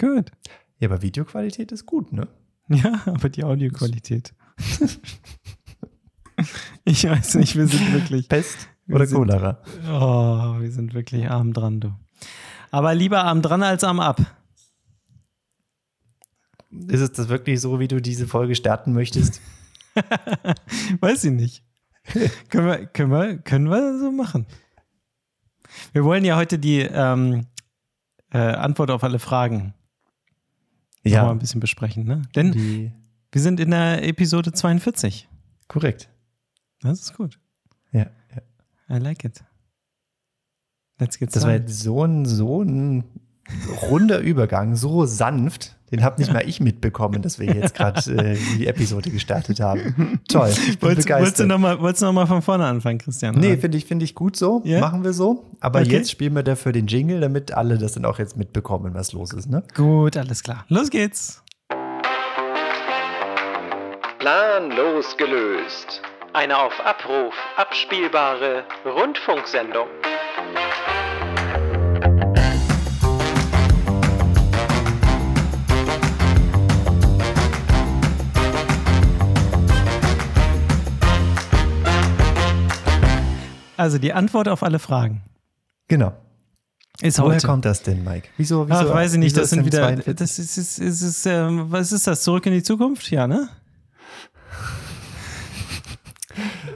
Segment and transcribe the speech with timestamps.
[0.00, 0.32] Gut.
[0.78, 2.26] Ja, aber Videoqualität ist gut, ne?
[2.68, 4.32] Ja, aber die Audioqualität.
[6.84, 8.28] ich weiß nicht, wir sind wirklich.
[8.28, 9.60] Pest oder sind- Cholera?
[9.88, 11.92] Oh, wir sind wirklich arm dran, du.
[12.70, 14.20] Aber lieber arm dran als arm ab.
[16.86, 19.40] Ist es das wirklich so, wie du diese Folge starten möchtest?
[21.00, 21.64] Weiß ich nicht.
[22.48, 24.46] können, wir, können, wir, können wir so machen.
[25.92, 27.46] Wir wollen ja heute die ähm,
[28.32, 29.74] äh, Antwort auf alle Fragen
[31.04, 32.22] noch mal ein bisschen besprechen, ne?
[32.34, 32.92] Denn Die,
[33.32, 35.28] wir sind in der Episode 42.
[35.68, 36.08] korrekt.
[36.82, 37.38] Das ist gut.
[37.92, 38.06] Ja,
[38.88, 38.96] ja.
[38.96, 39.42] I like it.
[40.98, 41.68] Let's get Das war started.
[41.68, 43.04] jetzt so ein, so ein
[43.82, 45.76] runder Übergang, so sanft.
[45.90, 50.20] Den habe nicht mal ich mitbekommen, dass wir jetzt gerade äh, die Episode gestartet haben.
[50.28, 51.46] Toll, ich bin Wolltest, wolltest du begeistert.
[51.48, 53.34] nochmal noch mal von vorne anfangen, Christian?
[53.34, 54.62] Nee, finde ich, finde ich gut so.
[54.64, 54.80] Ja?
[54.80, 55.50] Machen wir so.
[55.60, 55.90] Aber Okay.
[55.90, 59.32] jetzt spielen wir dafür den Jingle, damit alle das dann auch jetzt mitbekommen, was los
[59.32, 59.48] ist.
[59.50, 59.62] Ne?
[59.74, 60.64] Gut, alles klar.
[60.68, 61.42] Los geht's.
[64.18, 66.02] Planlos gelöst.
[66.32, 69.88] Eine auf Abruf abspielbare Rundfunksendung.
[83.80, 85.22] Also die Antwort auf alle Fragen
[85.88, 86.12] Genau.
[87.00, 87.46] ist Woher heute.
[87.46, 88.28] kommt das denn, Mike?
[88.36, 88.68] Wieso?
[88.68, 90.16] wieso Ach, weiß ich nicht, das sind wieder, 42?
[90.16, 93.10] das ist, ist, ist, ist ähm, was ist das, zurück in die Zukunft?
[93.10, 93.48] Ja, ne?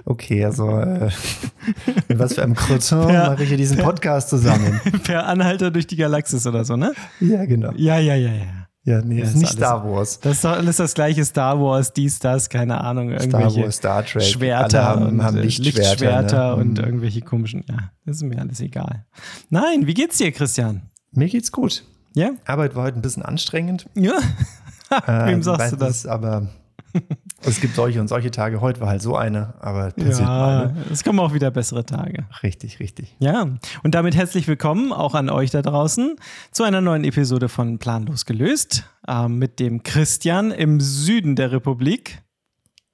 [0.07, 1.11] Okay, also äh,
[2.09, 4.81] mit was für einem Croissant mache ich hier diesen Podcast zusammen?
[5.05, 6.93] Per Anhalter durch die Galaxis oder so, ne?
[7.21, 7.73] ja, genau.
[7.77, 8.64] Ja, ja, ja, ja.
[8.87, 10.21] Ja, nee, Ja, ist nicht alles- Star Wars.
[10.21, 14.05] Das ist alles das gleiche Star Wars, dies, das, keine Ahnung, Star irgendwelche Wars, Star
[14.05, 14.23] Trek.
[14.23, 15.81] Schwerter alle haben, und haben äh, Lichtschwerter.
[15.81, 16.63] Lichtschwerter ne?
[16.63, 16.85] und Mhm.
[16.85, 19.07] irgendwelche komischen, ja, das ist mir alles egal.
[19.49, 20.83] Nein, wie geht's dir, Christian?
[21.13, 21.85] Mir geht's gut.
[22.15, 22.31] Ja?
[22.45, 23.87] Arbeit war heute ein bisschen anstrengend.
[23.95, 24.19] Ja?
[25.27, 26.07] Wem sagst weiß du das?
[26.07, 26.49] Aber
[27.47, 28.61] es gibt solche und solche Tage.
[28.61, 30.63] Heute war halt so eine, aber passiert mal.
[30.67, 30.85] Ja, Ne?
[30.93, 32.25] es kommen auch wieder bessere Tage.
[32.43, 33.15] Richtig, richtig.
[33.19, 33.47] Ja,
[33.83, 36.17] und damit herzlich willkommen auch an euch da draußen
[36.51, 42.23] zu einer neuen Episode von Planlos gelöst äh, mit dem Christian im Süden der Republik.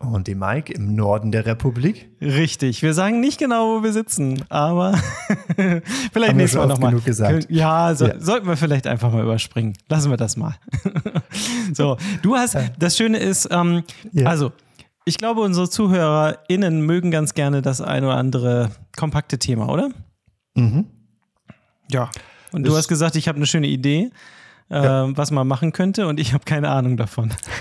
[0.02, 2.08] Und die Mike im Norden der Republik.
[2.22, 4.94] Richtig, wir sagen nicht genau, wo wir sitzen, aber
[6.12, 6.90] vielleicht nächstes Mal nochmal.
[6.92, 7.46] genug gesagt.
[7.50, 8.18] Ja, so, Ja.
[8.18, 9.74] sollten wir vielleicht einfach mal überspringen.
[9.90, 10.54] Lassen wir das mal.
[11.74, 14.26] so, du hast, das Schöne ist, ähm, Ja.
[14.26, 14.52] also,
[15.04, 19.90] ich glaube, unsere ZuhörerInnen mögen ganz gerne das ein oder andere kompakte Thema, oder?
[20.54, 20.86] Mhm.
[21.90, 22.10] Ja.
[22.52, 24.10] Und du Ist- hast gesagt, ich habe eine schöne Idee,
[24.70, 27.31] äh, was man machen könnte, und ich habe keine Ahnung davon.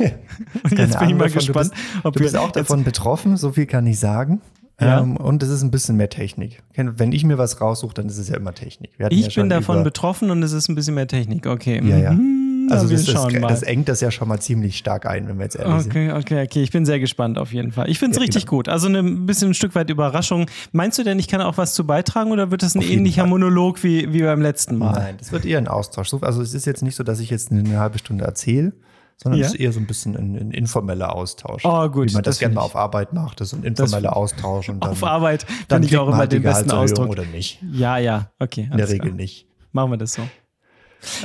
[0.64, 1.34] und jetzt bin ich Ahnung mal davon.
[1.34, 4.42] gespannt, du bist, ob du bist auch davon betroffen, so viel kann ich sagen.
[4.80, 5.02] Ja.
[5.02, 6.64] Ähm, und es ist ein bisschen mehr Technik.
[6.74, 8.92] Wenn ich mir was raussuche, dann ist es ja immer Technik.
[9.10, 11.46] Ich ja bin davon betroffen und es ist ein bisschen mehr Technik.
[11.48, 11.82] Okay.
[11.84, 12.12] Ja, ja.
[12.14, 12.39] Mhm,
[12.70, 15.44] na, wir das, das, das engt das ja schon mal ziemlich stark ein, wenn wir
[15.46, 15.92] jetzt ehrlich sind.
[15.92, 16.62] Okay, okay, okay.
[16.64, 17.90] Ich bin sehr gespannt auf jeden Fall.
[17.90, 18.58] Ich finde es Ja, richtig genau.
[18.58, 18.70] gut.
[18.70, 20.48] Also eine, ein bisschen ein Stück weit Überraschung.
[20.72, 23.26] Meinst du denn, ich kann auch was zu beitragen oder wird das ein Auf ähnlicher.
[23.26, 24.94] Monolog wie, wie beim letzten Mal?
[24.94, 26.10] Nein, das wird eher ein Austausch.
[26.10, 28.74] So- Also es ist jetzt nicht so, dass ich jetzt eine halbe Stunde erzähle,
[29.22, 29.48] sondern Ja.
[29.48, 31.64] es ist eher so ein bisschen ein, ein informeller Austausch.
[31.66, 33.42] Oh, gut, Wie man das, das gerne mal auf Arbeit macht.
[33.42, 34.70] Das ist so ein informeller Austausch.
[34.70, 37.10] Und dann, Auf Arbeit dann finde ich auch immer halt den besten Ausdruck.
[37.10, 37.60] Oder nicht.
[37.74, 38.70] Ja, ja, okay.
[38.72, 39.16] In der Regel klar.
[39.16, 39.46] nicht.
[39.74, 40.22] Machen wir das so.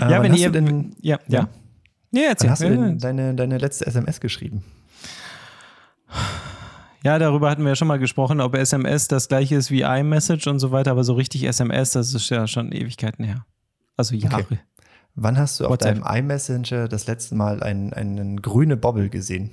[0.01, 0.51] Äh, ja, wenn ihr.
[0.51, 1.41] denn, ja, ja.
[1.41, 1.49] Ja.
[2.13, 2.47] Ja, erzähl.
[2.47, 4.63] wann hast du denn deine, deine letzte SMS geschrieben?
[7.03, 10.47] Ja, darüber hatten wir ja schon mal gesprochen, ob SMS das gleiche ist wie iMessage
[10.47, 13.45] und so weiter, aber so richtig SMS, das ist ja schon Ewigkeiten her.
[13.97, 14.43] Also Jahre.
[14.43, 14.59] Okay.
[15.17, 16.03] Wann hast du auf WhatsApp.
[16.03, 19.51] deinem iMessenger das letzte Mal einen, einen grüne Bobble gesehen?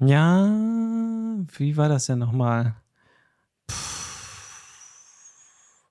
[0.00, 0.48] Ja,
[1.56, 2.74] wie war das denn nochmal?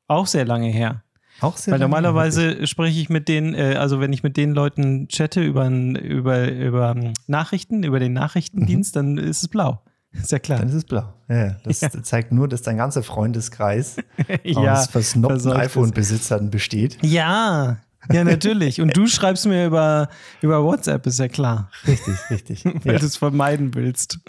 [0.07, 1.03] Auch sehr lange her.
[1.41, 5.07] Auch sehr Weil normalerweise spreche ich mit denen, äh, also wenn ich mit den Leuten
[5.07, 9.81] chatte über, über, über ähm, Nachrichten, über den Nachrichtendienst, dann ist es blau.
[10.13, 10.59] Ist ja klar.
[10.59, 11.13] Dann ist es blau.
[11.29, 11.89] Ja, das Ja.
[12.01, 13.97] zeigt nur, dass dein ganzer Freundeskreis
[14.43, 16.97] ja, aus versnobten iPhone-Besitzern besteht.
[17.03, 17.77] Ja,
[18.11, 18.81] ja, natürlich.
[18.81, 20.09] Und du schreibst mir über,
[20.41, 21.69] über WhatsApp, ist ja klar.
[21.85, 22.65] Richtig, richtig.
[22.83, 22.99] Weil ja.
[22.99, 24.19] du es vermeiden willst.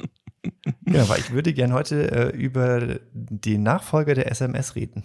[0.86, 5.04] ja, aber ich würde gern heute äh, über den Nachfolger der SMS reden.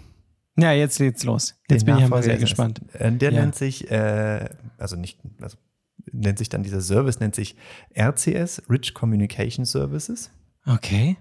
[0.58, 1.56] Ja, jetzt geht's los.
[1.70, 2.82] Jetzt Den bin ich aber Nachfolger sehr gespannt.
[2.94, 3.02] SMS.
[3.02, 3.42] Äh, der Ja.
[3.42, 5.58] nennt sich, äh, also nicht, also
[6.12, 7.56] nennt sich dann dieser Service, nennt sich
[7.98, 10.30] RCS, Rich Communication Services.
[10.68, 11.18] Okay.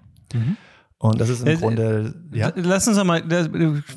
[0.98, 3.48] Und das ist im Äh, Grunde, ja, Lass uns doch mal, das-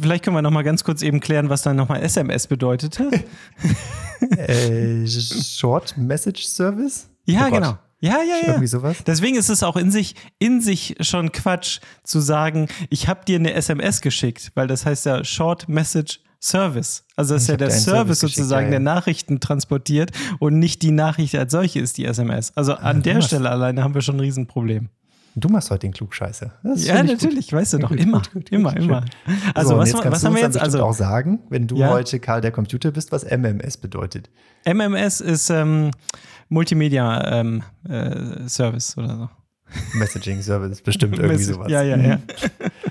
[0.02, 3.10] vielleicht können wir noch mal ganz kurz eben klären, was dann nochmal SMS bedeutete.
[4.38, 7.10] äh, Short Message Service.
[7.26, 7.78] Ja, Oh genau.
[8.06, 8.48] Ja, ja, ja.
[8.50, 8.98] Irgendwie sowas.
[9.06, 13.40] Deswegen ist es auch in sich, in sich schon Quatsch zu sagen, ich habe dir
[13.40, 17.04] eine SMS geschickt, weil das heißt ja Short Message Service.
[17.16, 18.72] Also das ist ja der Service Service sozusagen, ja, ja.
[18.72, 22.56] der Nachrichten transportiert und nicht die Nachricht als solche ist die SMS.
[22.56, 24.90] Also an du der machst- Stelle alleine haben wir schon ein Riesenproblem.
[25.38, 26.54] Du machst heute den Klugscheißer.
[26.64, 27.24] Das Ja, finde ich gut.
[27.30, 29.06] natürlich, weißt du doch, immer, gut, immer, gut, immer.
[29.54, 30.58] Also so, was, jetzt was haben wir jetzt?
[30.58, 31.90] Also auch sagen, wenn du Ja?
[31.90, 34.30] heute Karl der Computer bist, was MMS bedeutet.
[34.66, 35.92] MMS ist ähm,
[36.48, 39.30] Multimedia ähm, äh, Service oder so.
[39.98, 41.70] Messaging Service, bestimmt irgendwie sowas.
[41.70, 42.20] Ja, ja, ja.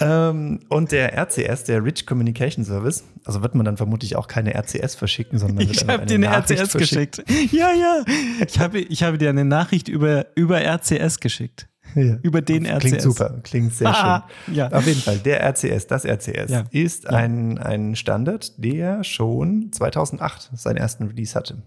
[0.00, 4.54] Ähm, und der RCS, der Rich Communication Service, also wird man dann vermutlich auch keine
[4.54, 7.26] RCS verschicken, sondern Ich habe dir eine Nachricht RCS verschickt.
[7.26, 7.52] geschickt.
[7.52, 8.04] Ja, ja.
[8.46, 11.68] Ich habe, ich habe dir eine Nachricht über, über RCS geschickt.
[11.94, 12.18] Ja.
[12.22, 13.02] Über den Klingt RCS.
[13.04, 14.54] super, klingt sehr Ah, schön.
[14.56, 14.70] ja.
[14.72, 16.64] Auf jeden Fall, der RCS, das RCS, Ja.
[16.70, 17.06] ist.
[17.08, 21.62] Ein, ein Standard, der schon 2008 seinen ersten Release hatte.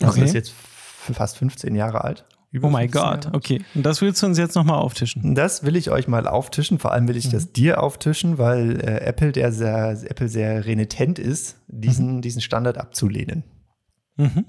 [0.00, 0.24] Also Okay.
[0.24, 0.52] ist jetzt
[1.12, 2.24] fast 15 Jahre alt.
[2.50, 3.36] Über Oh mein 15 Gott, Jahre.
[3.36, 3.62] okay.
[3.74, 5.34] Und das willst du uns jetzt nochmal auftischen.
[5.34, 6.78] Das will ich euch mal auftischen.
[6.78, 7.32] Vor allem will ich Mhm.
[7.32, 12.78] das dir auftischen, weil äh, Apple, der sehr, Apple sehr renitent ist, diesen, diesen Standard
[12.78, 13.44] abzulehnen.
[14.16, 14.46] Mhm.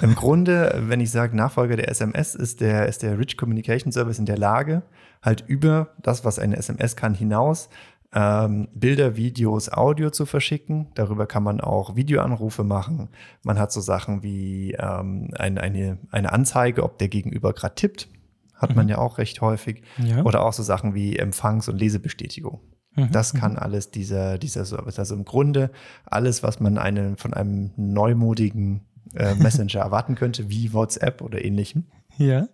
[0.00, 4.18] Im Grunde, wenn ich sage, Nachfolger der SMS ist der, ist der Rich Communication Service
[4.18, 4.82] in der Lage,
[5.22, 7.68] halt über das, was eine SMS kann, hinaus
[8.14, 10.88] ähm, Bilder, Videos, Audio zu verschicken.
[10.94, 13.08] Darüber kann man auch Videoanrufe machen.
[13.42, 18.08] Man hat so Sachen wie ähm, ein, eine, eine Anzeige, ob der Gegenüber gerade tippt.
[18.54, 19.82] Hat man ja auch recht häufig.
[19.98, 20.22] Ja.
[20.22, 22.60] Oder auch so Sachen wie Empfangs- und Lesebestätigung.
[22.94, 23.10] Mhm.
[23.10, 24.98] Das kann alles dieser, dieser Service.
[24.98, 25.70] Also im Grunde
[26.04, 28.82] alles, was man eine, von einem neumodigen
[29.14, 31.86] äh, Messenger erwarten könnte, wie WhatsApp oder ähnlichem,
[32.18, 32.46] Ja.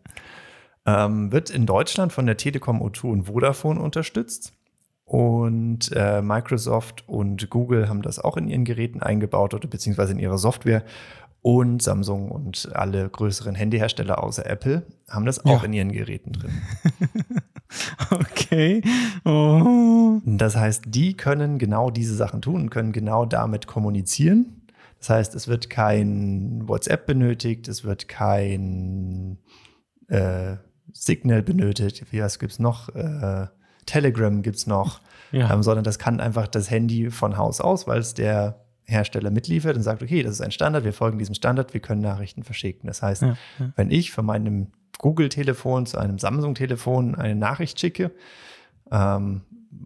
[0.86, 4.54] ähm, wird in Deutschland von der Telekom O2 und Vodafone unterstützt.
[5.08, 10.18] Und äh, Microsoft und Google haben das auch in ihren Geräten eingebaut oder beziehungsweise in
[10.18, 10.84] ihrer Software.
[11.40, 15.64] Und Samsung und alle größeren Handyhersteller außer Apple haben das auch Ja.
[15.64, 16.52] in ihren Geräten drin.
[18.10, 18.80] Okay.
[19.26, 20.20] Oh.
[20.24, 24.62] Das heißt, die können genau diese Sachen tun und können genau damit kommunizieren.
[25.00, 29.36] Das heißt, es wird kein WhatsApp benötigt, es wird kein
[30.08, 30.56] äh,
[30.94, 32.06] Signal benötigt.
[32.10, 32.88] Was gibt's noch?
[32.94, 33.48] Äh,
[33.88, 35.00] Telegram gibt's noch,
[35.32, 35.52] Ja.
[35.52, 39.76] ähm, sondern das kann einfach das Handy von Haus aus, weil es der Hersteller mitliefert
[39.76, 42.86] und sagt, okay, das ist ein Standard, wir folgen diesem Standard, wir können Nachrichten verschicken.
[42.86, 43.72] Das heißt, Ja, ja.
[43.76, 44.68] wenn ich von meinem
[44.98, 48.10] Google-Telefon zu einem Samsung-Telefon eine Nachricht schicke,
[48.90, 49.42] ähm,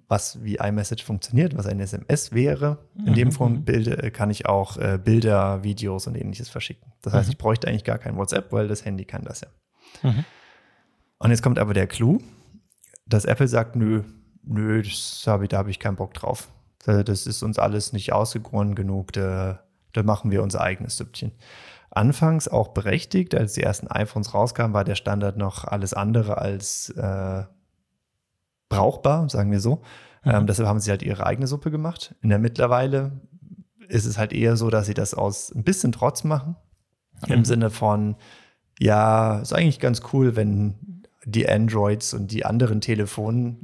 [0.08, 4.46] was wie iMessage funktioniert, was ein SMS wäre, in dem Mhm, Form Bilder, kann ich
[4.46, 6.92] auch äh, Bilder, Videos und ähnliches verschicken.
[7.02, 7.32] Das heißt, Mhm.
[7.32, 9.48] ich bräuchte eigentlich gar kein WhatsApp, weil das Handy kann das ja.
[10.08, 10.24] Mhm.
[11.18, 12.20] Und jetzt kommt aber der Clou,
[13.06, 14.02] dass Apple sagt, nö,
[14.44, 16.48] nö, das hab ich, da habe ich keinen Bock drauf.
[16.84, 19.62] Da- Das ist uns alles nicht ausgegoren genug, da,
[19.92, 21.32] da machen wir unser eigenes Süppchen.
[21.90, 26.88] Anfangs auch berechtigt, als die ersten iPhones rauskamen, war der Standard noch alles andere als
[26.90, 27.44] äh,
[28.68, 29.82] brauchbar, sagen wir so.
[30.24, 32.14] Ähm, deshalb haben sie halt ihre eigene Suppe gemacht.
[32.22, 33.20] In der mittlerweile
[33.88, 36.56] ist es halt eher so, dass sie das aus ein bisschen Trotz machen.
[37.26, 37.44] Im Mhm.
[37.44, 38.16] Sinne von,
[38.78, 40.91] ja, ist eigentlich ganz cool, wenn
[41.24, 43.56] die Androids und die anderen Telefone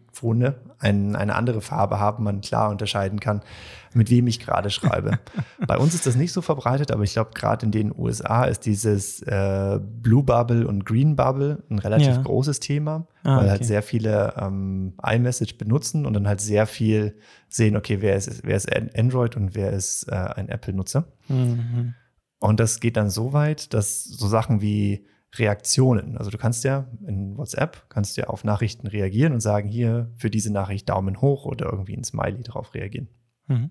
[0.78, 3.42] ein, eine andere Farbe haben, man klar unterscheiden kann,
[3.94, 5.18] mit wem ich gerade schreibe.
[5.66, 8.64] Bei uns ist das nicht so verbreitet, aber ich glaube, gerade in den USA ist
[8.66, 12.22] dieses äh, Blue Bubble und Green Bubble ein relativ Ja.
[12.22, 13.64] großes Thema, Ah, weil halt okay.
[13.68, 17.16] sehr viele ähm, iMessage benutzen und dann halt sehr viel
[17.48, 21.04] sehen, okay, wer ist, wer ist Android und wer ist äh, ein Apple-Nutzer.
[21.28, 21.94] Mhm.
[22.38, 26.86] Und das geht dann so weit, dass so Sachen wie Reaktionen, also du kannst ja
[27.06, 31.44] in WhatsApp, kannst ja auf Nachrichten reagieren und sagen, hier für diese Nachricht Daumen hoch
[31.44, 33.08] oder irgendwie ein Smiley drauf reagieren.
[33.46, 33.70] Mhm.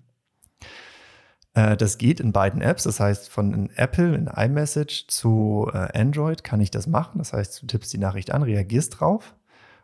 [1.54, 6.44] Äh, das geht in beiden Apps, das heißt von Apple in iMessage zu äh, Android
[6.44, 7.18] kann ich das machen.
[7.18, 9.34] Das heißt, du tippst die Nachricht an, reagierst drauf.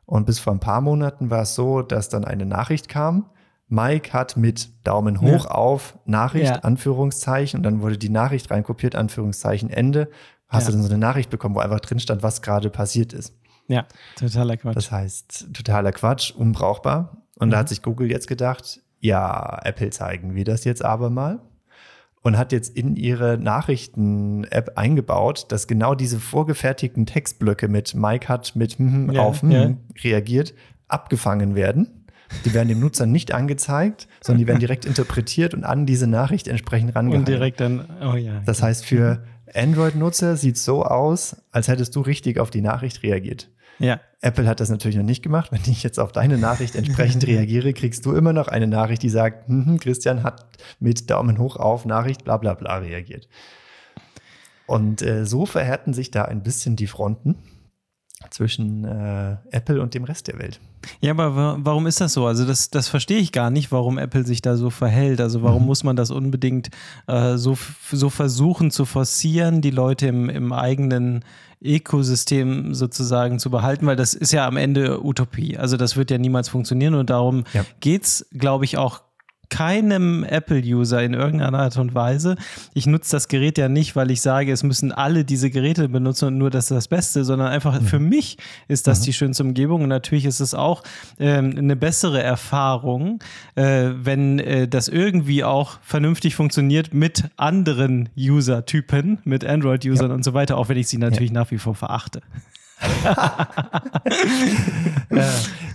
[0.06, 3.30] Und bis vor ein paar Monaten war es so, dass dann eine Nachricht kam.
[3.68, 5.50] Mike hat mit Daumen hoch Ja.
[5.50, 6.56] auf Nachricht, Ja.
[6.56, 10.10] Anführungszeichen, und dann wurde die Nachricht reinkopiert, Anführungszeichen, Ende.
[10.48, 10.70] Hast Ja.
[10.70, 13.34] du dann so eine Nachricht bekommen, wo einfach drin stand, was gerade passiert ist.
[13.66, 13.86] Ja,
[14.16, 14.76] totaler Quatsch.
[14.76, 17.16] Das heißt, totaler Quatsch, unbrauchbar.
[17.38, 17.60] Und da Mhm.
[17.60, 21.40] hat sich Google jetzt gedacht, ja, Apple zeigen wir das jetzt aber mal.
[22.22, 28.56] Und hat jetzt in ihre Nachrichten-App eingebaut, dass genau diese vorgefertigten Textblöcke mit Mike hat
[28.56, 29.70] mit hm, Ja, auf hm, ja.
[30.02, 30.54] reagiert,
[30.88, 32.06] abgefangen werden.
[32.46, 36.48] Die werden dem Nutzer nicht angezeigt, sondern die werden direkt interpretiert und an diese Nachricht
[36.48, 37.20] entsprechend rangehangen.
[37.20, 38.40] Und direkt dann, oh ja.
[38.46, 39.22] Das heißt, für
[39.52, 43.50] Android-Nutzer sieht so aus, als hättest du richtig auf die Nachricht reagiert.
[43.78, 45.52] ja, Apple hat das natürlich noch nicht gemacht.
[45.52, 49.10] Wenn ich jetzt auf deine Nachricht entsprechend reagiere, kriegst du immer noch eine Nachricht, die
[49.10, 50.46] sagt, hm, Christian hat
[50.80, 53.28] mit Daumen hoch auf Nachricht bla bla bla reagiert.
[54.66, 57.36] Und äh, so verhärten sich da ein bisschen die Fronten.
[58.30, 60.60] Zwischen äh, Apple und dem Rest der Welt.
[61.00, 62.26] Ja, aber wa warum ist das so?
[62.26, 65.20] Also das, das verstehe ich gar nicht, warum Apple sich da so verhält.
[65.20, 65.66] Also warum mhm.
[65.66, 66.70] muss man das unbedingt
[67.06, 67.56] äh, so,
[67.90, 71.24] so versuchen zu forcieren, die Leute im, im eigenen
[71.62, 75.56] Ökosystem sozusagen zu behalten, weil das ist ja am Ende Utopie.
[75.56, 77.64] Also das wird ja niemals funktionieren und darum ja.
[77.80, 79.02] geht es, glaube ich, auch
[79.50, 82.36] keinem Apple-User in irgendeiner Art und Weise.
[82.74, 86.26] Ich nutze das Gerät ja nicht, weil ich sage, es müssen alle diese Geräte benutzen
[86.26, 87.86] und nur das ist das Beste, sondern einfach mhm.
[87.86, 89.04] für mich ist das mhm.
[89.04, 90.82] die schönste Umgebung und natürlich ist es auch
[91.18, 93.20] ähm, eine bessere Erfahrung,
[93.54, 100.14] äh, wenn äh, das irgendwie auch vernünftig funktioniert mit anderen User-Typen, mit Android-Usern ja.
[100.14, 101.40] und so weiter, auch wenn ich sie natürlich ja.
[101.40, 102.20] nach wie vor verachte.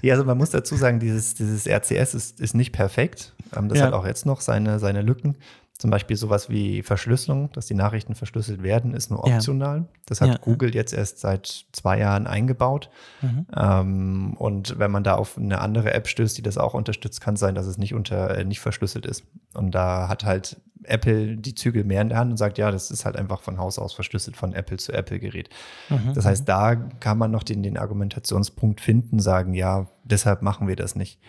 [0.02, 3.34] Ja, also man muss dazu sagen, dieses, dieses RCS ist, ist nicht perfekt.
[3.56, 3.86] Ähm, das ja.
[3.86, 5.38] hat auch jetzt noch seine, seine Lücken.
[5.80, 9.78] Zum Beispiel sowas wie Verschlüsselung, dass die Nachrichten verschlüsselt werden, ist nur optional.
[9.78, 9.86] Ja.
[10.08, 10.38] Das hat ja.
[10.38, 12.90] Google jetzt erst seit zwei Jahren eingebaut.
[13.22, 13.48] Mhm.
[13.56, 17.36] Ähm, und wenn man da auf eine andere App stößt, die das auch unterstützt, kann
[17.36, 19.24] es sein, dass es nicht unter äh, nicht verschlüsselt ist.
[19.54, 22.92] Und da hat halt Apple die Zügel mehr in der Hand und sagt, ja, das
[22.92, 25.50] ist halt einfach von Haus aus verschlüsselt von Apple zu Apple-Gerät.
[25.90, 26.14] Mhm.
[26.14, 30.76] Das heißt, da kann man noch den, den Argumentationspunkt finden, sagen, ja, deshalb machen wir
[30.76, 31.20] das nicht.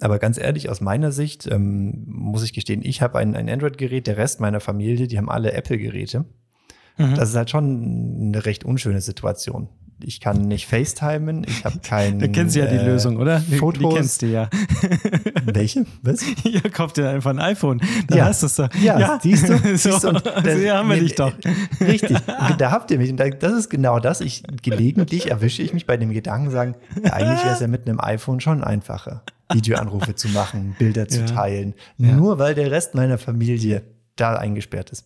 [0.00, 4.06] Aber ganz ehrlich, aus meiner Sicht ähm, muss ich gestehen, ich habe ein, ein Android-Gerät,
[4.06, 6.24] der Rest meiner Familie, die haben alle Apple-Geräte.
[6.98, 7.14] Mhm.
[7.14, 9.68] Das ist halt schon eine recht unschöne Situation
[10.00, 12.18] ich kann nicht FaceTimen, ich habe keinen.
[12.26, 13.40] Da kennst du ja die äh, Lösung, oder?
[13.40, 13.80] Fotos.
[13.90, 14.50] Die, kennst du ja.
[15.44, 15.86] Welche?
[16.02, 16.24] Was?
[16.44, 17.80] Ja, kauf dir einfach ein iPhone.
[18.08, 18.24] Dann ja.
[18.26, 18.68] hast du es doch.
[18.74, 19.58] Ja, ja, siehst du?
[19.58, 21.32] so, siehst du und das, so haben wir dich doch.
[21.80, 22.18] Richtig,
[22.58, 23.10] da habt ihr mich.
[23.10, 24.20] Und das ist genau das.
[24.20, 27.88] Ich, gelegentlich erwische ich mich bei dem Gedanken, sagen, ja, eigentlich wäre es ja mit
[27.88, 29.22] einem iPhone schon einfacher,
[29.52, 31.74] Videoanrufe zu machen, Bilder zu teilen.
[31.98, 33.82] Nur weil der Rest meiner Familie
[34.16, 35.04] da eingesperrt ist.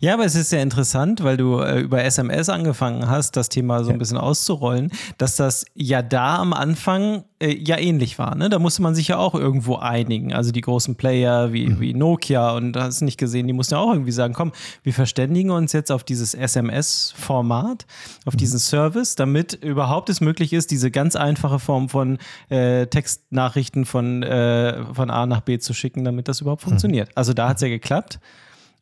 [0.00, 3.84] Ja, aber es ist sehr interessant, weil du äh, über SMS angefangen hast, das Thema
[3.84, 8.34] so ein bisschen auszurollen, dass das ja da am Anfang äh, ja ähnlich war.
[8.34, 8.48] Ne?
[8.48, 10.32] Da musste man sich ja auch irgendwo einigen.
[10.32, 11.80] Also die großen Player wie, mhm.
[11.80, 14.92] wie Nokia und du hast nicht gesehen, die mussten ja auch irgendwie sagen, komm, wir
[14.92, 17.86] verständigen uns jetzt auf dieses SMS-Format,
[18.24, 18.38] auf mhm.
[18.38, 22.18] diesen Service, damit überhaupt es möglich ist, diese ganz einfache Form von
[22.48, 26.70] äh, Textnachrichten von, äh, von A nach B zu schicken, damit das überhaupt mhm.
[26.70, 27.10] funktioniert.
[27.14, 28.18] Also da hat es ja geklappt.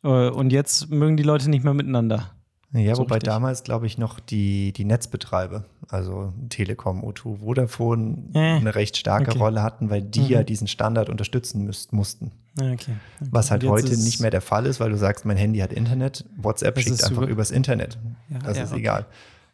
[0.07, 2.31] Äh, und jetzt mögen die Leute nicht mehr miteinander.
[2.73, 3.31] Ja, so wobei richtig.
[3.31, 9.31] damals, glaube ich, noch die, die Netzbetreiber, also Telekom, O2, Vodafone, äh, eine recht starke
[9.31, 9.39] okay.
[9.39, 10.27] Rolle hatten, weil die mhm.
[10.27, 12.31] ja diesen Standard unterstützen müsst, mussten.
[12.59, 12.73] Okay.
[12.73, 12.93] Okay.
[13.19, 16.25] Was halt heute nicht mehr der Fall ist, weil du sagst, mein Handy hat Internet,
[16.35, 17.97] WhatsApp schickt einfach über übers Internet.
[18.29, 19.05] Ja, das ja, ist egal.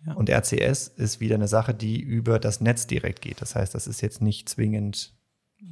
[0.07, 0.13] Ja.
[0.13, 3.41] Und RCS ist wieder eine Sache, die über das Netz direkt geht.
[3.41, 5.13] Das heißt, das ist jetzt nicht zwingend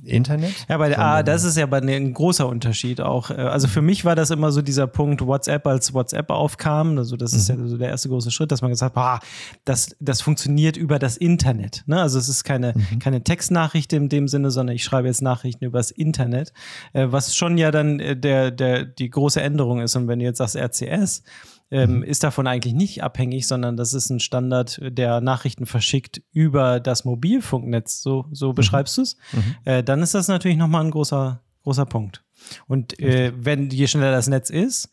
[0.03, 0.53] Internet?
[0.67, 3.29] Ja, bei der, ah, das ist ja bei ein großer Unterschied auch.
[3.29, 6.98] Äh, also für mich war das immer so dieser Punkt WhatsApp, als WhatsApp aufkam.
[6.98, 7.63] Also das ist mhm.
[7.63, 9.19] ja so der erste große Schritt, dass man gesagt hat, ah,
[9.63, 11.83] das, das funktioniert über das Internet.
[11.86, 12.01] Ne?
[12.01, 13.00] Also es ist keine, mhm.
[13.00, 16.53] keine Textnachricht in dem Sinne, sondern ich schreibe jetzt Nachrichten übers Internet,
[16.93, 19.95] äh, was schon ja dann äh, der, der, die große Änderung ist.
[19.95, 21.24] Und wenn du jetzt sagst RCS,
[21.71, 22.03] ähm, mhm.
[22.03, 27.05] ist davon eigentlich nicht abhängig, sondern das ist ein Standard, der Nachrichten verschickt über das
[27.05, 28.01] Mobilfunknetz.
[28.01, 28.55] So, so mhm.
[28.55, 29.17] beschreibst du es.
[29.31, 29.55] Mhm.
[29.63, 32.23] Äh, dann ist das natürlich nochmal ein großer, großer Punkt.
[32.67, 34.89] Und äh, wenn je schneller das Netz ist,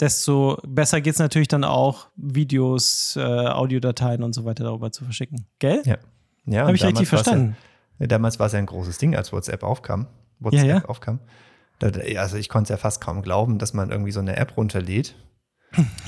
[0.00, 5.04] desto besser geht es natürlich dann auch, Videos, äh, Audiodateien und so weiter darüber zu
[5.04, 5.46] verschicken.
[5.58, 5.82] Gell?
[5.86, 5.96] Ja.
[6.44, 7.56] ja Habe ich richtig verstanden?
[7.98, 10.06] Ja, damals war es ja ein großes Ding, als WhatsApp aufkam.
[10.40, 10.84] WhatsApp ja, ja.
[10.84, 11.20] aufkam.
[11.80, 15.14] Also ich konnte es ja fast kaum glauben, dass man irgendwie so eine App runterlädt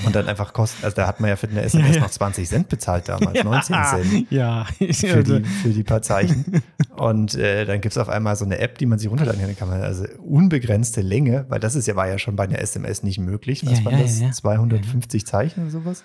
[0.05, 2.01] und dann einfach kosten, also da hat man ja für eine SMS ja, ja.
[2.01, 4.31] noch 20 Cent bezahlt damals, ja, 19 Cent.
[4.31, 6.61] Ja, für, die, für die paar Zeichen.
[6.97, 9.69] Und äh, dann gibt es auf einmal so eine App, die man sich runterladen kann.
[9.69, 13.65] Also unbegrenzte Länge, weil das ist ja, war ja schon bei einer SMS nicht möglich.
[13.65, 14.19] Was war das?
[14.37, 16.03] 250 Zeichen oder sowas?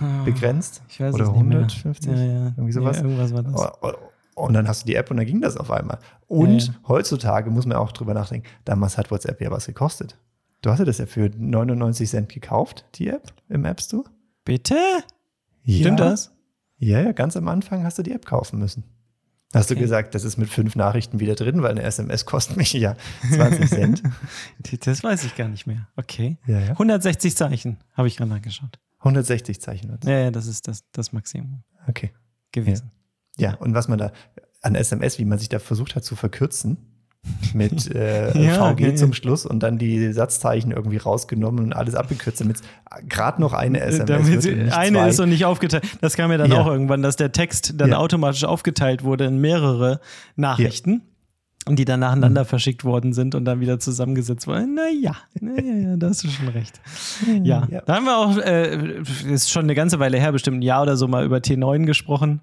[0.00, 0.82] Ah, begrenzt?
[0.88, 2.12] Ich weiß oder 150?
[2.12, 2.98] Irgendwie sowas.
[2.98, 3.54] irgendwas war das.
[3.54, 3.92] Oh, oh,
[4.36, 5.98] und dann hast du die App und dann ging das auf einmal.
[6.28, 10.18] Und heutzutage muss man auch drüber nachdenken, damals hat WhatsApp ja was gekostet.
[10.66, 14.02] Du hast das ja für 99 Cent gekauft, die App im App Store.
[14.44, 14.74] Bitte?
[15.62, 15.78] Ja.
[15.78, 16.32] Stimmt das?
[16.78, 18.82] Ja, ja, ganz am Anfang hast du die App kaufen müssen.
[19.54, 19.74] Hast okay.
[19.78, 22.96] du gesagt, das ist mit fünf Nachrichten wieder drin, weil eine SMS kostet mich ja
[23.32, 24.02] 20 Cent.
[24.84, 25.86] das weiß ich gar nicht mehr.
[25.94, 26.36] Okay.
[26.48, 26.70] Ja, ja.
[26.70, 28.80] 160 Zeichen habe ich gerade angeschaut.
[28.98, 29.96] 160 Zeichen.
[30.02, 31.62] Ja, ja, das ist das, das Maximum.
[31.86, 32.10] Okay.
[32.50, 32.90] Gewesen.
[33.38, 33.50] Ja.
[33.50, 34.10] ja, und was man da
[34.62, 36.95] an SMS, wie man sich da versucht hat zu verkürzen,
[37.54, 42.40] mit äh, ja, VG zum Schluss und dann die Satzzeichen irgendwie rausgenommen und alles abgekürzt,
[42.40, 42.58] damit
[43.08, 44.72] gerade noch eine SMS damit wird.
[44.72, 45.08] eine zwei.
[45.08, 45.84] ist und nicht aufgeteilt.
[46.00, 46.60] Das kam ja dann ja.
[46.60, 47.98] auch irgendwann, dass der Text dann ja.
[47.98, 50.00] automatisch aufgeteilt wurde in mehrere
[50.36, 51.02] Nachrichten.
[51.68, 52.46] die dann nacheinander mhm.
[52.46, 54.74] verschickt worden sind und dann wieder zusammengesetzt wurden.
[54.74, 56.80] Naja, naja, ja, da hast du schon recht.
[57.42, 57.80] Ja, ja.
[57.84, 59.02] da haben wir auch, äh,
[59.32, 62.40] ist schon eine ganze Weile her, bestimmt ein Jahr oder so mal über T9 gesprochen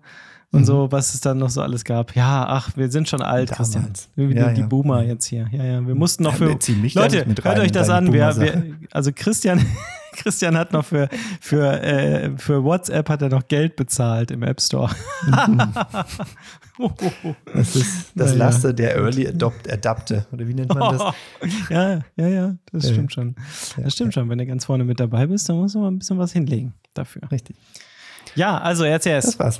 [0.53, 0.65] und mhm.
[0.65, 2.15] so, was es dann noch so alles gab.
[2.15, 3.71] Ja, ach, wir sind schon alt, Damals.
[3.71, 3.91] Christian.
[4.15, 4.67] Wir ja, die ja.
[4.67, 5.49] Boomer jetzt hier.
[5.51, 6.45] Ja, ja, wir mussten noch für.
[6.45, 8.13] Leute, hört euch das an.
[8.13, 9.65] Wir, wir, also Christian,
[10.13, 11.09] Christian hat noch für,
[11.41, 14.91] für, äh, für WhatsApp hat er noch Geld bezahlt im App Store.
[17.51, 18.73] das ist das ja, Laster ja.
[18.73, 20.27] der Early Adopt Adapte.
[20.31, 21.15] Oder wie nennt man das?
[21.71, 23.35] ja, ja, ja, das stimmt schon.
[23.75, 24.29] Das stimmt schon.
[24.29, 26.75] Wenn du ganz vorne mit dabei bist, dann musst du mal ein bisschen was hinlegen
[26.93, 27.23] dafür.
[27.31, 27.55] Richtig.
[28.35, 29.25] Ja, also RCS.
[29.25, 29.59] Das war's.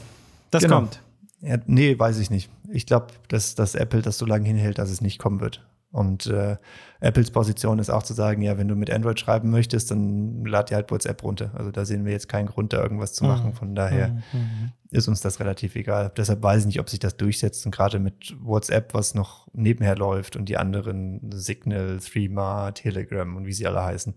[0.53, 0.77] Das genau.
[0.77, 1.01] kommt.
[1.41, 2.49] Ja, nee, weiß ich nicht.
[2.69, 5.65] Ich glaube, dass, dass Apple das so lange hinhält, dass es nicht kommen wird.
[5.93, 6.57] Und äh,
[7.01, 10.71] Apples Position ist auch zu sagen, ja, wenn du mit Android schreiben möchtest, dann lad
[10.71, 11.51] dir halt WhatsApp runter.
[11.53, 13.51] Also da sehen wir jetzt keinen Grund, da irgendwas zu machen.
[13.51, 13.53] Mhm.
[13.53, 14.23] Von daher mhm.
[14.33, 14.71] mhm.
[14.89, 16.11] ist uns das relativ egal.
[16.17, 17.63] Deshalb weiß ich nicht, ob sich das durchsetzt.
[17.67, 23.45] Und gerade mit WhatsApp, was noch nebenher läuft und die anderen Signal, Threema, Telegram und
[23.45, 24.15] wie sie alle heißen.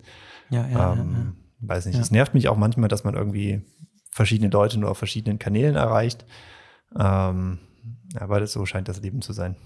[0.48, 1.32] Ja, ja, ähm, ja, ja.
[1.60, 1.98] Weiß nicht.
[1.98, 3.60] Es nervt mich auch manchmal, dass man irgendwie
[4.16, 6.24] verschiedene Leute nur auf verschiedenen Kanälen erreicht.
[6.98, 7.58] Ähm,
[8.18, 9.56] aber das, so scheint das Leben zu sein.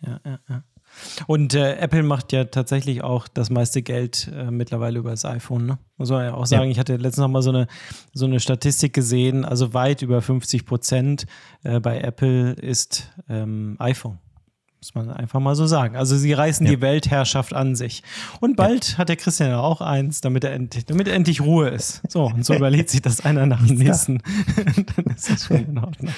[0.00, 0.62] Ja, ja, ja.
[1.26, 5.66] Und äh, Apple macht ja tatsächlich auch das meiste Geld äh, mittlerweile über das iPhone.
[5.66, 5.78] Ne?
[5.96, 6.70] Muss man ja auch sagen, ja.
[6.70, 7.66] ich hatte letztens noch mal so eine,
[8.14, 11.26] so eine Statistik gesehen, also weit über 50 Prozent
[11.64, 14.18] äh, bei Apple ist ähm, iPhone.
[14.80, 15.96] Muss man einfach mal so sagen.
[15.96, 16.72] Also sie reißen ja.
[16.72, 18.04] die Weltherrschaft an sich.
[18.40, 18.98] Und bald ja.
[18.98, 22.00] hat der Christian auch eins, damit er, endlich, damit er endlich Ruhe ist.
[22.08, 24.22] So, und so überlegt sich das einer nach dem nächsten.
[24.96, 26.12] Dann ist das schon in Ordnung.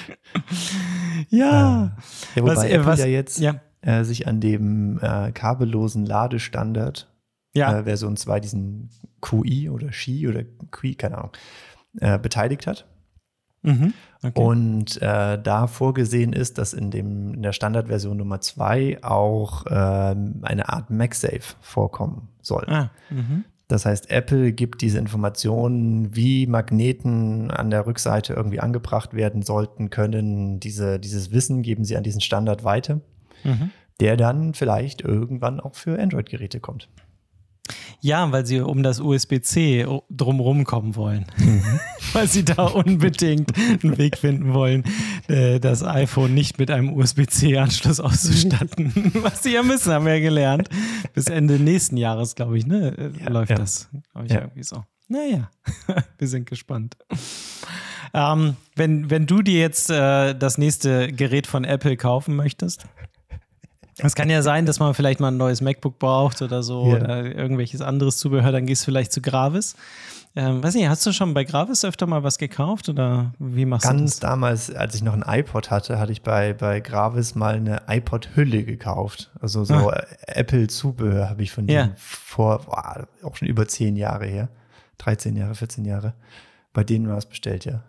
[1.29, 1.97] Ja.
[2.35, 3.55] ja wobei was, Apple was, ja jetzt ja.
[3.81, 7.11] Äh, sich an dem äh, kabellosen Ladestandard
[7.55, 7.79] ja.
[7.79, 8.89] äh, Version 2, diesen
[9.21, 11.31] QI oder Xi oder QI, keine Ahnung,
[11.99, 12.87] äh, beteiligt hat.
[13.63, 13.93] Mhm.
[14.23, 14.39] Okay.
[14.39, 19.69] Und äh, da vorgesehen ist, dass in, dem, in der Standardversion Nummer 2 auch äh,
[19.71, 22.65] eine Art MagSafe vorkommen soll.
[22.67, 23.45] Ah, mhm.
[23.67, 29.89] das heißt, Apple gibt diese Informationen, wie Magneten an der Rückseite irgendwie angebracht werden sollten
[29.89, 30.59] können.
[30.59, 33.01] Diese, dieses Wissen geben sie an diesen Standard weiter,
[33.43, 33.71] mhm.
[33.99, 36.89] der dann vielleicht irgendwann auch für Android-Geräte kommt.
[37.99, 41.25] Ja, weil sie um das USB-C drumherum kommen wollen.
[41.37, 41.79] Mhm.
[42.13, 44.83] weil sie da unbedingt einen Weg finden wollen,
[45.27, 49.11] äh, das iPhone nicht mit einem USB-C-Anschluss auszustatten.
[49.21, 50.69] Was sie ja müssen, haben wir ja gelernt.
[51.13, 53.57] Bis Ende nächsten Jahres, glaube ich, ne, äh, ja, läuft ja.
[53.57, 53.89] das.
[54.11, 54.41] Glaube ich ja.
[54.41, 54.83] irgendwie so.
[55.07, 55.51] Naja,
[56.17, 56.97] wir sind gespannt.
[58.13, 62.85] Ähm, wenn, wenn du dir jetzt äh, das nächste Gerät von Apple kaufen möchtest,
[63.97, 66.95] es kann ja sein, dass man vielleicht mal ein neues MacBook braucht oder so yeah.
[66.95, 69.75] oder irgendwelches anderes Zubehör, dann gehst du vielleicht zu Gravis.
[70.33, 73.85] Ähm, weiß nicht, hast du schon bei Gravis öfter mal was gekauft oder wie machst
[73.85, 74.11] Ganz du das?
[74.11, 77.81] Ganz damals, als ich noch ein iPod hatte, hatte ich bei, bei Gravis mal eine
[77.87, 79.29] iPod-Hülle gekauft.
[79.41, 80.05] Also so ah.
[80.27, 81.83] Apple-Zubehör habe ich von ja.
[81.83, 84.47] denen vor, boah, auch schon über zehn Jahre her.
[84.99, 86.13] 13 Jahre, 14 Jahre.
[86.71, 87.83] Bei denen war es bestellt, ja.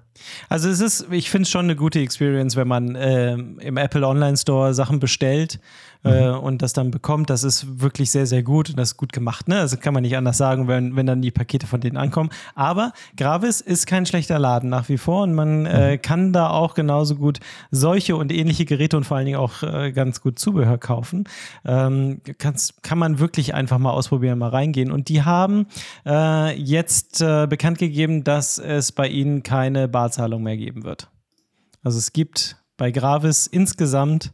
[0.48, 4.06] Also es ist, ich finde es schon eine gute Experience, wenn man äh, im Apple
[4.06, 5.58] Online Store Sachen bestellt
[6.04, 6.38] äh, mhm.
[6.38, 7.30] und das dann bekommt.
[7.30, 9.48] Das ist wirklich sehr, sehr gut und das ist gut gemacht.
[9.48, 9.60] Ne?
[9.60, 12.30] Also kann man nicht anders sagen, wenn, wenn dann die Pakete von denen ankommen.
[12.54, 16.02] Aber Gravis ist kein schlechter Laden nach wie vor und man äh, mhm.
[16.02, 19.92] kann da auch genauso gut solche und ähnliche Geräte und vor allen Dingen auch äh,
[19.92, 21.24] ganz gut Zubehör kaufen.
[21.64, 24.90] Ähm, kann man wirklich einfach mal ausprobieren, mal reingehen.
[24.90, 25.66] Und die haben
[26.06, 31.08] äh, jetzt äh, bekannt gegeben, dass es bei ihnen keine Barzahlung mehr geben wird.
[31.84, 34.32] Also es gibt bei Gravis insgesamt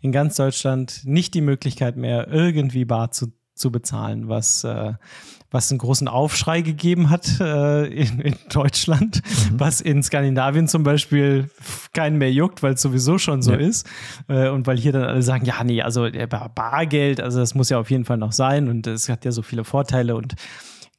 [0.00, 4.94] in ganz Deutschland nicht die Möglichkeit mehr, irgendwie bar zu, zu bezahlen, was, äh,
[5.50, 9.60] was einen großen Aufschrei gegeben hat äh, in, in, Deutschland, mhm.
[9.60, 11.50] was in Skandinavien zum Beispiel
[11.92, 13.58] keinen mehr juckt, weil es sowieso schon so ja.
[13.58, 13.86] ist.
[14.26, 16.08] Äh, und weil hier dann alle sagen, ja, nee, also
[16.54, 19.42] Bargeld, also das muss ja auf jeden Fall noch sein und es hat ja so
[19.42, 20.34] viele Vorteile und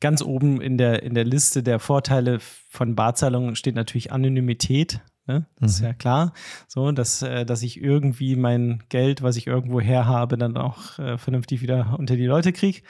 [0.01, 4.99] ganz oben in der, in der Liste der Vorteile von Barzahlungen steht natürlich Anonymität.
[5.27, 5.45] Ne?
[5.59, 5.67] Das mhm.
[5.67, 6.33] ist ja klar.
[6.67, 10.99] So, dass, äh, dass ich irgendwie mein Geld, was ich irgendwo her habe, dann auch
[10.99, 12.81] äh, vernünftig wieder unter die Leute kriege.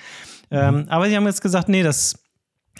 [0.49, 0.89] Ähm, mhm.
[0.89, 2.23] aber sie haben jetzt gesagt, nee, das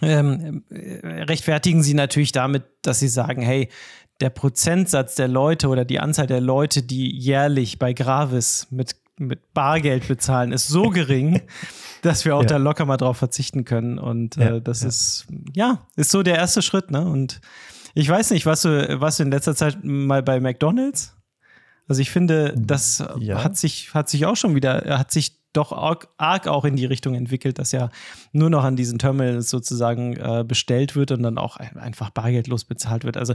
[0.02, 3.70] ähm, äh, rechtfertigen sie natürlich damit, dass sie sagen, hey,
[4.22, 9.54] der Prozentsatz der Leute oder die Anzahl der Leute, die jährlich bei Gravis mit, mit
[9.54, 11.42] Bargeld bezahlen, ist so gering,
[12.02, 12.48] dass wir auch ja.
[12.48, 14.00] da locker mal drauf verzichten können.
[14.00, 14.88] Und äh, ja, das ja.
[14.88, 17.06] ist, ja, ist so der erste Schritt, ne?
[17.06, 17.42] Und
[17.94, 21.16] ich weiß nicht, was du, was du in letzter Zeit mal bei McDonalds?
[21.88, 26.08] Also ich finde, das hat sich, hat sich auch schon wieder, hat sich doch arg,
[26.18, 27.90] arg, auch in die Richtung entwickelt, dass ja
[28.32, 32.64] nur noch an diesen Terminals sozusagen äh, bestellt wird und dann auch ein, einfach bargeldlos
[32.64, 33.18] bezahlt wird.
[33.18, 33.34] Also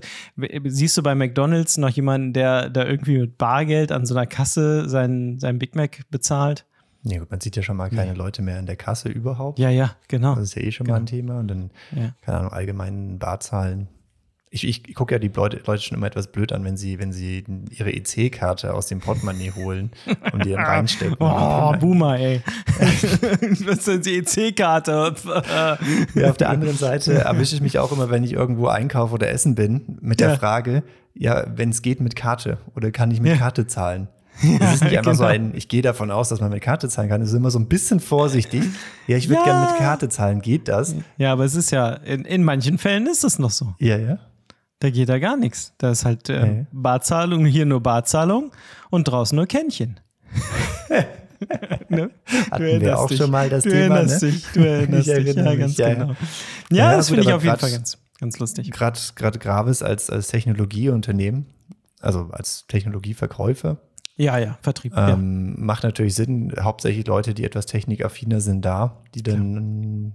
[0.65, 4.89] siehst du bei McDonalds noch jemanden, der da irgendwie mit Bargeld an so einer Kasse
[4.89, 6.65] seinen, seinen Big Mac bezahlt?
[7.07, 8.19] Nee, gut, man sieht ja schon mal keine nee.
[8.19, 9.61] Leute mehr in der Kasse überhaupt.
[9.61, 10.35] Ja, ja, genau.
[10.35, 10.97] Das ist ja eh schon genau.
[10.97, 11.39] mal ein Thema.
[11.39, 12.15] Und dann, ja.
[12.23, 13.89] keine Ahnung, allgemeinen Barzahlen
[14.51, 17.13] ich, ich gucke ja die Leute, Leute, schon immer etwas blöd an, wenn sie, wenn
[17.13, 19.91] sie ihre EC-Karte aus dem Portemonnaie holen
[20.33, 21.17] und die dann reinstecken.
[21.19, 22.43] Oh, Boomer, ey.
[23.67, 25.15] Was ist die EC-Karte?
[26.15, 29.29] ja, auf der anderen Seite erwische ich mich auch immer, wenn ich irgendwo einkaufe oder
[29.29, 30.37] essen bin, mit der ja.
[30.37, 30.83] Frage,
[31.15, 33.39] ja, wenn es geht mit Karte oder kann ich mit ja.
[33.39, 34.09] Karte zahlen?
[34.59, 35.15] Das ist nicht einfach genau.
[35.15, 37.23] so ein, ich gehe davon aus, dass man mit Karte zahlen kann.
[37.23, 38.63] Es ist immer so ein bisschen vorsichtig.
[39.07, 39.45] Ja, ich würde ja.
[39.45, 40.41] gerne mit Karte zahlen.
[40.41, 40.95] Geht das?
[41.17, 43.75] Ja, aber es ist ja, in, in manchen Fällen ist es noch so.
[43.79, 44.19] Ja, ja.
[44.81, 45.73] Da geht da gar nichts.
[45.79, 46.67] Da ist halt äh, nee.
[46.71, 48.53] Barzahlung, hier nur Barzahlung
[48.91, 50.01] und draußen nur Kännchen.
[51.89, 52.11] ne?
[52.51, 53.19] Hatten wir auch dich.
[53.19, 53.97] schon mal das du Thema.
[53.97, 54.31] Erinnerst ne?
[54.31, 56.09] dich, du erinnerst dich, ja, mich, ganz ja, genau.
[56.71, 58.71] Ja, ja das finde ich auf jeden Fall ganz, ganz lustig.
[58.71, 61.47] Gerade Gravis als, als Technologieunternehmen,
[62.01, 63.79] also als Technologieverkäufer.
[64.17, 64.95] Ja, ja, Vertrieb.
[64.97, 65.65] Ähm, ja.
[65.65, 70.15] Macht natürlich Sinn, hauptsächlich Leute, die etwas technikaffiner sind, da, die dann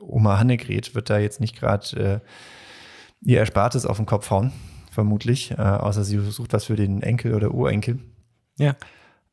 [0.00, 4.52] Oma Hannegret wird da jetzt nicht gerade äh, ihr Erspartes auf den Kopf hauen,
[4.90, 7.98] vermutlich, äh, außer sie sucht was für den Enkel oder Urenkel.
[8.58, 8.76] Ja.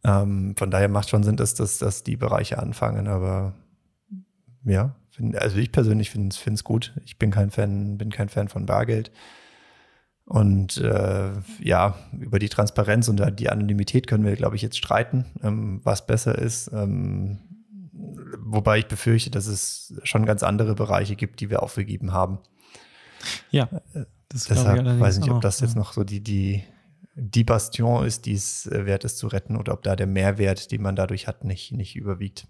[0.06, 3.53] Ähm, von daher macht schon Sinn, dass, dass, dass die Bereiche anfangen, aber
[4.65, 6.93] ja, find, also ich persönlich finde es gut.
[7.06, 9.12] Ich bin kein Fan, bin kein Fan von Bargeld.
[10.25, 15.25] Und äh, ja, über die Transparenz und die Anonymität können wir, glaube ich, jetzt streiten,
[15.43, 16.71] ähm, was besser ist.
[16.73, 17.39] Ähm,
[18.39, 22.39] wobei ich befürchte, dass es schon ganz andere Bereiche gibt, die wir aufgegeben haben.
[23.51, 23.69] Ja.
[24.29, 26.63] Das Deshalb ich weiß nicht, ob das jetzt noch so die, die,
[27.15, 30.71] die Bastion ist, die es äh, wert ist zu retten oder ob da der Mehrwert,
[30.71, 32.47] den man dadurch hat, nicht, nicht überwiegt.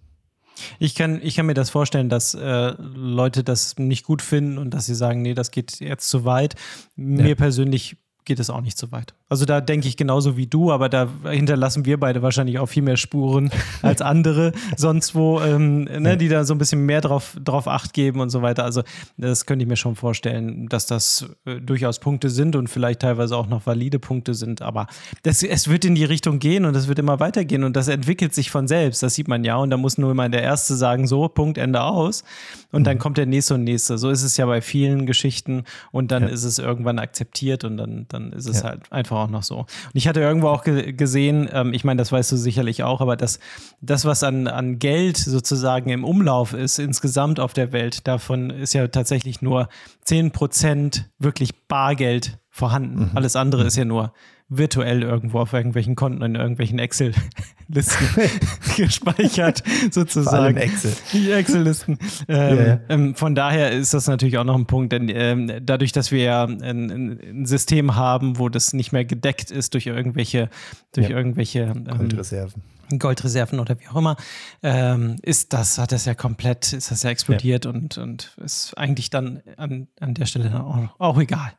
[0.80, 4.72] Ich kann, ich kann mir das vorstellen, dass äh, Leute das nicht gut finden und
[4.72, 6.56] dass sie sagen, nee, das geht jetzt zu weit.
[6.96, 7.36] Mir ja.
[7.36, 9.14] persönlich geht es auch nicht so weit.
[9.30, 12.84] Also da denke ich genauso wie du, aber da hinterlassen wir beide wahrscheinlich auch viel
[12.84, 17.38] mehr Spuren als andere sonst wo, ähm, ne, die da so ein bisschen mehr drauf,
[17.44, 18.64] drauf Acht geben und so weiter.
[18.64, 18.84] Also
[19.18, 23.36] das könnte ich mir schon vorstellen, dass das äh, durchaus Punkte sind und vielleicht teilweise
[23.36, 24.62] auch noch valide Punkte sind.
[24.62, 24.88] Aber
[25.24, 28.34] das, es wird in die Richtung gehen und es wird immer weitergehen und das entwickelt
[28.34, 29.04] sich von selbst.
[29.04, 31.82] Das sieht man ja und da muss nur immer der Erste sagen, so, Punkt, Ende
[31.82, 32.24] aus.
[32.72, 32.86] Und mhm.
[32.86, 33.98] dann kommt der Nächste und Nächste.
[33.98, 36.30] So ist es ja bei vielen Geschichten und dann ja.
[36.30, 38.70] ist es irgendwann akzeptiert und dann, dann ist es ja.
[38.70, 39.60] halt einfach auch noch so.
[39.60, 43.02] Und ich hatte irgendwo auch ge gesehen, ähm, ich meine, das weißt du sicherlich auch,
[43.02, 43.40] aber das,
[43.82, 48.74] das, was an, an Geld sozusagen im Umlauf ist, insgesamt auf der Welt, davon ist
[48.74, 49.68] ja tatsächlich nur
[50.06, 53.10] 10% wirklich Bargeld vorhanden.
[53.10, 53.12] Mhm.
[53.16, 54.14] Alles andere ist ja nur
[54.58, 58.08] virtuell irgendwo auf irgendwelchen Konten in irgendwelchen Excel-Listen
[58.78, 60.58] gespeichert, sozusagen.
[60.58, 60.94] Excel.
[61.14, 61.98] Die Excel-Listen.
[62.28, 62.80] Ähm, ja, ja.
[62.90, 66.24] ähm, von daher ist das natürlich auch noch ein Punkt, denn ähm, dadurch, dass wir
[66.24, 70.50] ja ein, ein, System haben, wo das nicht mehr gedeckt ist durch irgendwelche,
[70.94, 71.18] durch ja.
[71.18, 72.64] irgendwelche ähm, Goldreserven.
[73.00, 74.18] Goldreserven oder wie auch immer,
[74.62, 79.10] ähm, ist das, hat das ja komplett, ist das ja explodiert und, und ist eigentlich
[79.10, 81.54] dann an, an der Stelle dann auch, auch egal.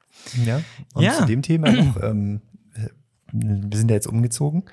[0.44, 0.61] Ja,
[0.94, 1.12] und ja.
[1.12, 2.40] zu dem Thema noch, ähm,
[3.35, 4.64] wir sind ja jetzt umgezogen.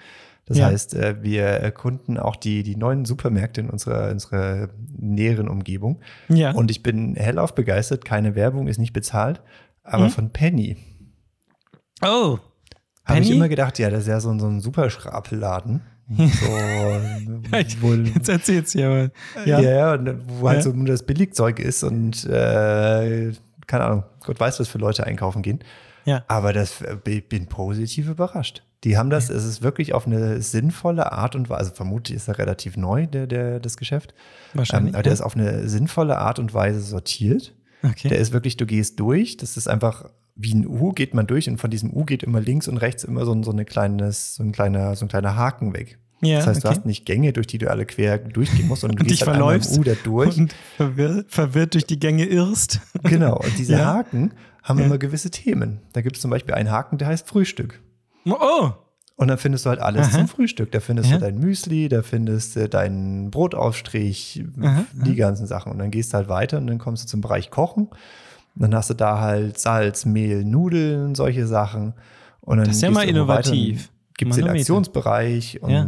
[0.45, 0.65] Das ja.
[0.67, 6.01] heißt, äh, wir erkunden auch die, die neuen Supermärkte in unserer, unserer näheren Umgebung.
[6.29, 6.51] Ja.
[6.51, 8.05] Und ich bin hellauf begeistert.
[8.05, 9.41] Keine Werbung ist nicht bezahlt,
[9.83, 10.11] aber hm?
[10.11, 10.77] von Penny.
[12.03, 12.39] Oh.
[13.05, 15.81] Habe ich immer gedacht, ja, das ist ja so, so ein Superschrapelladen.
[16.17, 17.55] So,
[18.15, 19.11] jetzt erzähl's ja mal.
[19.45, 20.61] Ja, ja, wo halt ja.
[20.63, 23.31] so nur das Billigzeug ist und äh,
[23.67, 25.59] keine Ahnung, Gott weiß, was für Leute einkaufen gehen.
[26.05, 26.23] Ja.
[26.27, 28.63] Aber das äh, bin positiv überrascht.
[28.83, 29.35] Die haben das, ja.
[29.35, 33.05] es ist wirklich auf eine sinnvolle Art und Weise, also vermutlich ist er relativ neu,
[33.05, 34.13] der, der, das Geschäft.
[34.53, 34.93] Wahrscheinlich.
[34.93, 37.53] Ähm, aber der ist auf eine sinnvolle Art und Weise sortiert.
[37.83, 38.09] Okay.
[38.09, 41.49] Der ist wirklich, du gehst durch, das ist einfach wie ein U, geht man durch
[41.49, 44.43] und von diesem U geht immer links und rechts immer so, so, eine kleines, so,
[44.43, 45.99] ein kleiner, so ein kleiner Haken weg.
[46.21, 46.73] Ja, das heißt, okay.
[46.73, 49.37] du hast nicht Gänge, durch die du alle quer durchgehen musst, sondern du gehst halt
[49.37, 50.37] verläufst U da durch.
[50.37, 52.79] Und verwirrt, verwirrt durch die Gänge irrst.
[53.03, 53.85] Genau, und diese ja.
[53.85, 54.31] Haken
[54.63, 54.85] haben ja.
[54.85, 55.79] immer gewisse Themen.
[55.93, 57.81] Da gibt es zum Beispiel einen Haken, der heißt Frühstück.
[58.25, 58.71] Oh!
[59.15, 60.19] Und dann findest du halt alles Aha.
[60.19, 60.71] zum Frühstück.
[60.71, 61.17] Da findest ja.
[61.17, 64.85] du dein Müsli, da findest du deinen Brotaufstrich, Aha.
[64.93, 65.71] die ganzen Sachen.
[65.71, 67.87] Und dann gehst du halt weiter und dann kommst du zum Bereich Kochen.
[68.55, 71.93] Und dann hast du da halt Salz, Mehl, Nudeln, solche Sachen.
[72.41, 73.91] Und dann das ist ja mal innovativ.
[74.17, 75.83] Gibt es den Aktionsbereich und ja.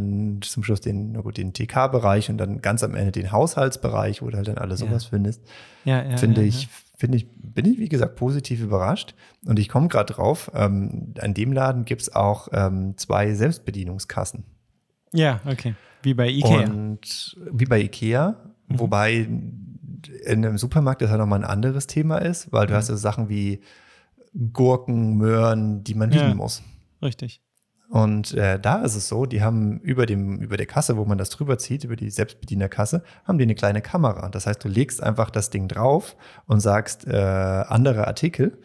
[0.51, 4.37] Zum Schluss den, gut, den TK-Bereich und dann ganz am Ende den Haushaltsbereich, wo du
[4.37, 5.41] halt dann alles sowas findest.
[5.85, 9.15] Ja, ja, Finde ich, finde ich, bin ich, wie gesagt, positiv überrascht.
[9.45, 14.43] Und ich komme gerade drauf, ähm, an dem Laden gibt es auch ähm, zwei Selbstbedienungskassen.
[15.13, 15.75] Ja, okay.
[16.01, 16.69] Wie bei Ikea.
[16.69, 18.35] Und wie bei Ikea,
[18.67, 18.79] Mhm.
[18.79, 22.95] wobei in einem Supermarkt das ja nochmal ein anderes Thema ist, weil du hast ja
[22.95, 23.59] Sachen wie
[24.53, 26.25] Gurken, Möhren, die man Ja.
[26.25, 26.63] wiegen muss.
[27.01, 27.41] Richtig.
[27.93, 31.19] Und äh, da ist es so, die haben über, dem, über der Kasse, wo man
[31.19, 34.29] das drüber zieht, über die Selbstbedienerkasse, haben die eine kleine Kamera.
[34.29, 36.15] Das heißt, du legst einfach das Ding drauf
[36.47, 38.57] und sagst äh, andere Artikel.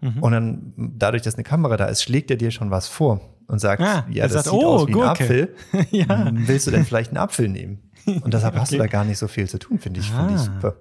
[0.00, 0.22] Mhm.
[0.22, 3.58] Und dann, dadurch, dass eine Kamera da ist, schlägt er dir schon was vor und
[3.58, 5.08] sagt, Ah, ja, das sagt, sieht oh, aus wie ein Gurke.
[5.10, 5.54] Apfel.
[5.90, 6.30] ja.
[6.32, 7.90] Willst du denn vielleicht einen Apfel nehmen?
[8.22, 8.84] Und deshalb hast du Okay.
[8.84, 10.44] da gar nicht so viel zu tun, finde ich, finde ich Ah.
[10.44, 10.76] super.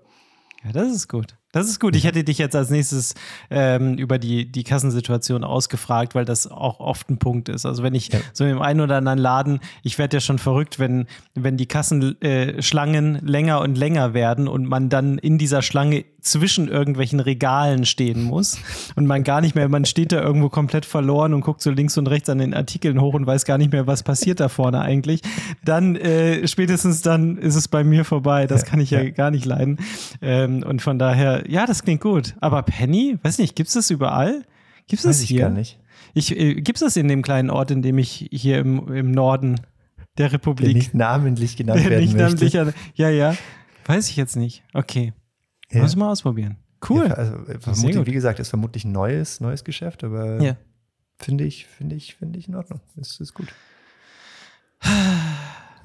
[0.64, 1.36] Ja, das ist gut.
[1.56, 1.96] Das ist gut.
[1.96, 3.16] Ich hätte dich jetzt als nächstes
[3.50, 7.66] ähm, über die, die Kassensituation ausgefragt, weil das auch oft ein Punkt ist.
[7.66, 8.20] Also wenn ich Ja.
[8.34, 13.16] so im einen oder anderen Laden, ich werde ja schon verrückt, wenn, wenn die Kassenschlangen
[13.16, 18.24] äh, länger und länger werden und man dann in dieser Schlange zwischen irgendwelchen Regalen stehen
[18.24, 18.58] muss
[18.96, 21.98] und man gar nicht mehr, man steht da irgendwo komplett verloren und guckt so links
[21.98, 24.82] und rechts an den Artikeln hoch und weiß gar nicht mehr, was passiert da vorne
[24.82, 25.22] eigentlich,
[25.64, 28.48] dann äh, spätestens dann ist es bei mir vorbei.
[28.48, 29.12] Das kann ich ja, ja.
[29.12, 29.78] gar nicht leiden.
[30.22, 32.36] Ähm, und von daher, ja, das klingt gut.
[32.42, 34.44] Aber Penny, weiß nicht, gibt es das überall?
[34.88, 35.42] Gibt es das Weiß ich hier?
[35.42, 35.80] gar nicht.
[36.14, 39.12] Ich, äh, gibt es das in dem kleinen Ort, in dem ich hier im, im
[39.12, 39.56] Norden
[40.18, 42.58] der Der Republik, nicht namentlich genannt der werden nicht möchte.
[42.58, 43.36] namentlich, ja, ja,
[43.86, 44.64] weiß ich jetzt nicht.
[44.74, 45.14] Okay,
[45.72, 45.82] Ja.
[45.82, 46.58] muss ich mal ausprobieren.
[46.88, 47.08] Cool.
[47.08, 50.56] Ja, also, äh, vermutlich, wie gesagt, ist vermutlich ein neues, neues Geschäft, aber Ja.
[51.20, 52.80] finde ich, finde ich, finde ich in Ordnung.
[52.96, 53.48] Das ist gut.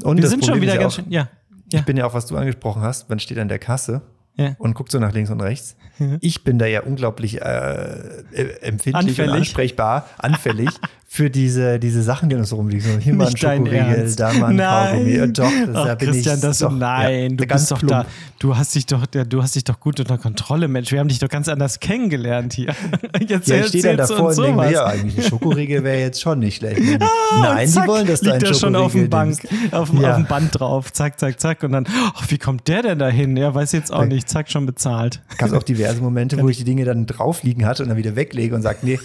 [0.03, 1.29] Und Wir sind schon Problem wieder ist ja ganz auch, schön, ja.
[1.73, 1.79] Ja.
[1.81, 4.03] Ich bin ja auch, was du angesprochen hast, man steht an der Kasse
[4.37, 4.55] Ja.
[4.59, 5.77] und guckt so nach links und rechts.
[5.99, 6.19] Mhm.
[6.21, 8.23] Ich bin da ja unglaublich äh,
[8.63, 9.31] empfindlich Anfällig.
[9.31, 10.71] und ansprechbar, anfällig
[11.13, 12.93] für diese, diese Sachen, die uns rumliegen.
[12.93, 15.17] So, hier mal ein Nicht Schokoriegel, da mal ein Kaugummi.
[15.19, 15.29] Nein.
[15.31, 16.41] Äh, Doch, das, Ach, da bin Christian, ich.
[16.43, 17.93] das doch, nein, ja, du ganz bist doch plump.
[17.93, 18.07] da.
[18.39, 20.93] Du hast dich doch, der- du hast dich doch gut unter Kontrolle, Mensch.
[20.93, 22.73] Wir haben dich doch ganz anders kennengelernt hier.
[23.27, 25.99] Jetzt Ja, ich stehe dann davor uns und denke mir, ja, eigentlich ein Schokoriegel wäre
[25.99, 26.79] jetzt schon nicht schlecht.
[26.81, 26.99] Nein,
[27.43, 29.37] Ah, und die zack, wollen, dass du liegt er schon auf dem Bank,
[29.73, 30.11] auf, dem- Ja.
[30.13, 33.37] auf dem Band drauf, zack, zack, zack und dann, oh, wie kommt der denn dahin?
[33.37, 34.07] Ja, weiß jetzt auch Ja.
[34.07, 35.23] nicht, zack, schon bezahlt.
[35.39, 37.99] Gab es auch diverse Momente, wo ich die Dinge dann drauf liegen hatte und dann
[37.99, 39.01] wieder weglege und sage, nee,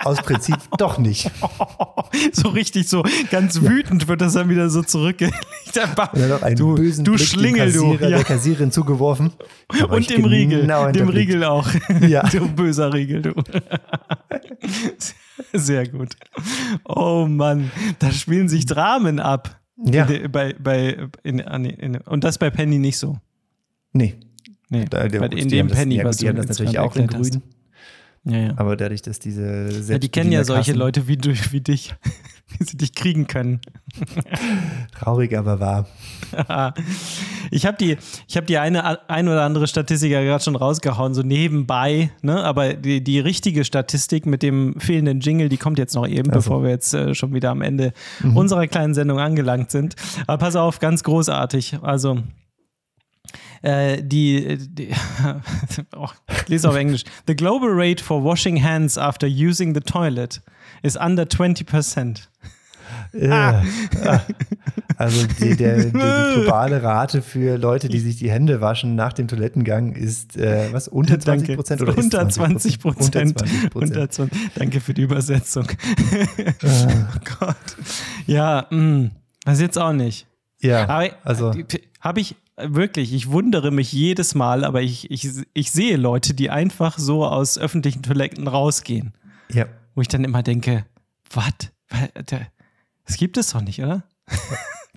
[0.00, 1.30] aus Prinzip doch nicht.
[2.32, 5.36] so richtig so, ganz wütend wird das dann wieder so zurückgelegt.
[6.56, 7.90] Du, bösen du Blick Schlingel, dem du.
[7.92, 8.16] Kassierer, Ja.
[8.16, 9.32] der Kassiererin zugeworfen.
[9.68, 11.08] War Und dem Riegel, genau dem.
[11.08, 11.68] Riegel auch.
[12.00, 12.22] Ja.
[12.28, 13.34] du böser Riegel, du.
[15.52, 16.14] Sehr gut.
[16.84, 19.60] Oh Mann, da spielen sich Dramen ab.
[19.84, 20.04] Ja.
[20.06, 23.18] In, bei, bei, in, an- in, und das bei Penny nicht so.
[23.92, 24.14] Nee.
[24.70, 26.78] Nee, Da, der, in dem haben das, Penny, ja, was die du haben das natürlich
[26.78, 27.38] auch in erklärt hast.
[28.24, 28.52] Ja, ja.
[28.56, 31.94] Aber dadurch, dass diese ja, die kennen ja solche Leute wie, du, wie dich,
[32.58, 33.60] wie sie dich kriegen können.
[34.98, 35.86] Traurig, aber wahr.
[37.50, 41.14] Ich habe die, ich hab die eine ein oder andere Statistik ja gerade schon rausgehauen,
[41.14, 42.44] so nebenbei, ne?
[42.44, 46.34] aber die, die richtige Statistik mit dem fehlenden Jingle, die kommt jetzt noch eben, Ach
[46.34, 46.40] so.
[46.40, 47.94] bevor wir jetzt äh, schon wieder am Ende
[48.34, 49.96] unserer kleinen Sendung angelangt sind.
[50.26, 51.78] Aber pass auf, ganz großartig.
[51.80, 52.18] Also,
[53.62, 54.90] äh, die, die
[55.96, 57.04] oh, ich lese auf Englisch.
[57.26, 60.40] The global rate for washing hands after using the toilet
[60.82, 62.28] is under 20%.
[63.12, 63.62] Ja.
[64.04, 64.20] Ah.
[64.96, 65.92] Also die, der, die, die
[66.34, 70.36] globale Rate für Leute, die sich die Hände waschen nach dem Toilettengang ist
[70.72, 71.54] was unter 20 Danke.
[71.54, 73.16] Prozent oder unter 20 Prozent.
[73.16, 74.12] Unter 20 Unter Prozent.
[74.14, 74.54] 20.
[74.54, 75.66] Danke für die Übersetzung.
[76.64, 77.56] oh Gott.
[78.26, 79.10] Ja, mh,
[79.44, 80.26] weiß jetzt auch nicht.
[80.60, 81.52] Ja, Aber also
[82.00, 86.50] habe ich wirklich, ich wundere mich jedes Mal, aber ich, ich, ich sehe Leute, die
[86.50, 89.14] einfach so aus öffentlichen Toiletten rausgehen,
[89.52, 89.66] ja.
[89.94, 90.84] wo ich dann immer denke,
[91.32, 91.52] was?
[93.04, 94.04] Das gibt es doch nicht, oder?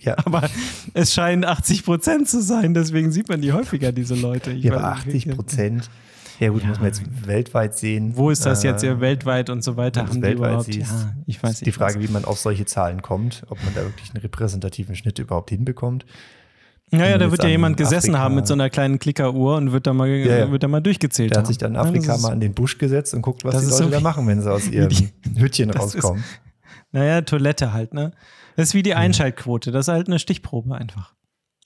[0.03, 0.49] Ja, Aber
[0.95, 4.49] es scheinen 80 Prozent zu sein, deswegen sieht man die häufiger, diese Leute.
[4.51, 5.89] Ich ja aber nicht, 80 Prozent.
[6.39, 6.69] Ja gut, Ja.
[6.69, 8.17] muss man jetzt weltweit sehen.
[8.17, 10.01] Wo ist das jetzt Äh, ja weltweit und so weiter?
[10.07, 10.73] Haben die weltweit überhaupt?
[10.73, 11.67] siehst, Ja, ich weiß nicht.
[11.67, 15.19] die Frage, wie man auf solche Zahlen kommt, ob man da wirklich einen repräsentativen Schnitt
[15.19, 16.07] überhaupt hinbekommt.
[16.91, 19.71] Naja, da wird ja an jemand gesessen Afrika- haben mit so einer kleinen Klickeruhr und
[19.71, 20.51] wird da mal, Ja, ja.
[20.51, 21.43] Wird da mal durchgezählt Der haben.
[21.43, 23.55] hat sich dann in Ja, Afrika ist- mal an den Busch gesetzt und guckt, was
[23.59, 26.23] die Leute so da machen, wenn sie aus ihrem die- Hütchen Das ist- rauskommen.
[26.91, 28.11] Naja, Toilette halt, ne?
[28.57, 29.71] Das ist wie die Einschaltquote.
[29.71, 31.13] Das ist halt eine Stichprobe einfach.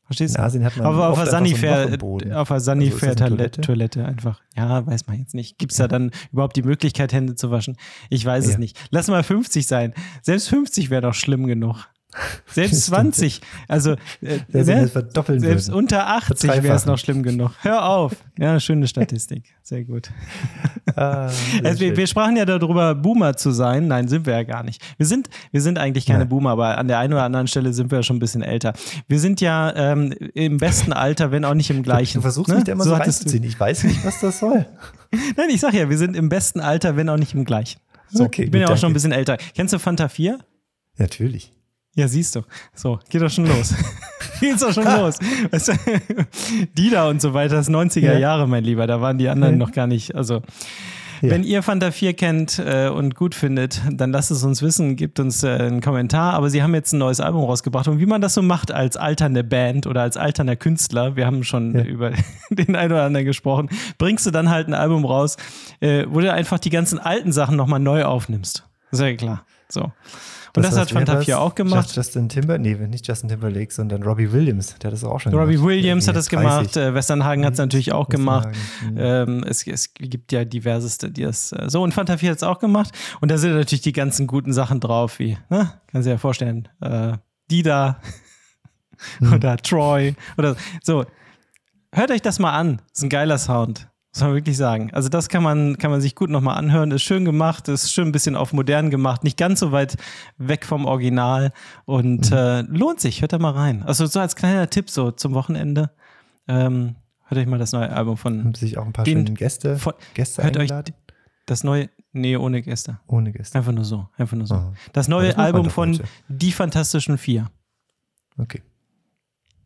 [0.05, 0.45] Verstehst In du?
[0.45, 2.31] Asien hat man Aber auf der so Sanifair, Boden.
[2.31, 4.05] auf der Also das eine Sanifair-Toilette Toilette?
[4.05, 4.39] einfach.
[4.55, 5.57] Ja, weiß man jetzt nicht.
[5.57, 7.75] Gibt es da dann überhaupt die Möglichkeit, Hände zu waschen?
[8.11, 8.57] Ich weiß es Ja.
[8.59, 8.77] nicht.
[8.91, 9.95] Lass mal 50 sein.
[10.21, 11.87] Selbst 50 wäre doch schlimm genug.
[12.47, 13.41] Selbst 20.
[13.67, 14.87] Also, äh, ne?
[14.87, 15.77] verdoppeln selbst würden.
[15.77, 17.51] unter 80 wäre es noch schlimm genug.
[17.61, 18.13] Hör auf.
[18.37, 19.55] Ja, schöne Statistik.
[19.63, 20.09] Sehr gut.
[20.97, 23.87] Ah, sehr Also wir, sprachen ja darüber, Boomer zu sein.
[23.87, 24.81] Nein, sind wir ja gar nicht.
[24.95, 26.29] Wir sind, wir sind eigentlich keine Nein.
[26.29, 28.71] Boomer, aber an der einen oder anderen Stelle sind wir ja schon ein bisschen älter.
[29.09, 32.19] Wir sind ja ähm, im besten Alter, wenn auch nicht im gleichen.
[32.19, 32.55] Du versuchst ne?
[32.55, 33.43] mich da immer so, du- reinzuziehen.
[33.43, 34.65] Ich weiß nicht, was das soll.
[35.35, 37.81] Nein, ich sag ja, wir sind im besten Alter, wenn auch nicht im gleichen.
[38.09, 38.91] So, Okay, ich bin ja auch schon danke.
[38.91, 39.37] ein bisschen älter.
[39.53, 40.39] Kennst du Fanta 4?
[40.97, 41.51] Natürlich.
[41.95, 42.41] Ja, siehst du.
[42.73, 43.73] So, geht doch schon los.
[44.41, 45.17] Geht's doch schon los.
[45.51, 45.73] Weißt du,
[46.77, 48.17] die da und so weiter, das 90er Ja.
[48.17, 49.59] Jahre, mein Lieber, da waren die anderen Ja.
[49.65, 50.13] noch gar nicht.
[50.13, 50.41] Also,
[51.21, 51.29] Ja.
[51.29, 55.21] wenn ihr Fanta 4 kennt äh, und gut findet, dann lasst es uns wissen, gebt
[55.21, 56.33] uns äh, einen Kommentar.
[56.33, 57.87] Aber sie haben jetzt ein neues Album rausgebracht.
[57.87, 61.45] Und wie man das so macht als alternde Band oder als alternder Künstler, wir haben
[61.45, 62.11] schon über
[62.49, 65.37] den einen oder anderen gesprochen, bringst du dann halt ein Album raus,
[65.79, 68.65] äh, wo du einfach die ganzen alten Sachen nochmal neu aufnimmst.
[68.91, 69.45] Das ja klar.
[69.69, 69.91] So.
[70.55, 71.25] Und das, was- hat Fanta war's?
[71.25, 71.93] 4 auch gemacht.
[71.93, 75.53] Justin Timber, nee, nicht Justin Timberlake, sondern Robbie Williams, der hat das auch schon Robbie
[75.55, 75.67] gemacht.
[75.67, 76.81] Williams hat Ja, das gemacht, 30.
[76.81, 78.47] äh, Westernhagen hat es natürlich auch gemacht.
[78.89, 78.97] Mhm.
[78.97, 81.51] Ähm, es, es gibt ja diverseste, die das.
[81.51, 82.91] Äh, so, und Fanta 4 hat es auch gemacht.
[83.19, 85.73] Und da sind natürlich die ganzen guten Sachen drauf, wie, ne?
[85.91, 87.13] Kannst du dir ja vorstellen, äh,
[87.51, 87.99] Dida
[89.19, 89.33] Mhm.
[89.33, 91.03] oder Troy oder so.
[91.91, 92.81] Hört euch das mal an.
[92.93, 93.89] ist ein geiler Sound.
[94.15, 94.91] Muss man wirklich sagen.
[94.93, 96.91] Also, das kann man, kann man sich gut nochmal anhören.
[96.91, 99.97] Ist schön gemacht, ist schön ein bisschen auf modern gemacht, nicht ganz so weit
[100.37, 101.51] weg vom Original
[101.83, 102.37] und Mhm.
[102.37, 103.21] äh, lohnt sich.
[103.21, 103.83] Hört da mal rein.
[103.83, 105.91] Also, so als kleiner Tipp so zum Wochenende.
[106.47, 109.37] Ähm, hört euch mal das neue Album von Haben sich auch ein paar Den- schöne
[109.37, 110.93] Gäste, von- Gäste hört euch eingeladen?
[111.47, 112.99] das neue, nee, ohne Gäste.
[113.07, 113.57] Ohne Gäste.
[113.57, 114.55] Einfach nur so, einfach nur so.
[114.55, 114.73] Aha.
[114.93, 116.03] Das neue das Album von heute.
[116.29, 117.51] Die Fantastischen Vier.
[118.37, 118.61] Okay.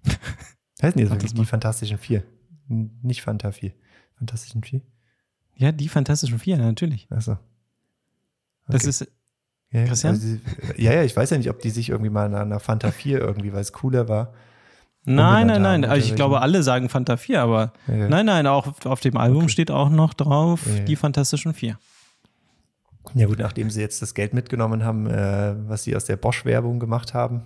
[0.81, 2.23] Heißen die jetzt wirklich die Fantastischen Vier?
[2.67, 3.73] Nicht Fanta 4.
[4.19, 4.82] Fantastischen Vier?
[5.55, 7.08] Ja, Die Fantastischen Vier, natürlich.
[7.12, 7.38] Achso.
[8.67, 8.89] Das Okay.
[8.89, 9.08] ist,
[9.71, 10.13] Ja, Christian?
[10.15, 10.27] also
[10.77, 13.19] ja, ja, ich weiß ja nicht, ob die sich irgendwie mal nach einer Fanta 4
[13.19, 14.34] irgendwie, weil es cooler war.
[15.05, 15.86] nein, nein, nein.
[15.86, 19.17] Also ich glaube, alle sagen Fanta 4, aber Ja, nein, nein, auch auf- auf dem
[19.17, 19.49] Album Okay.
[19.49, 20.84] steht auch noch drauf Ja.
[20.84, 21.79] Die Fantastischen Vier.
[23.15, 26.79] ja gut, nachdem sie jetzt das Geld mitgenommen haben, äh, was sie aus der Bosch-Werbung
[26.79, 27.43] gemacht haben.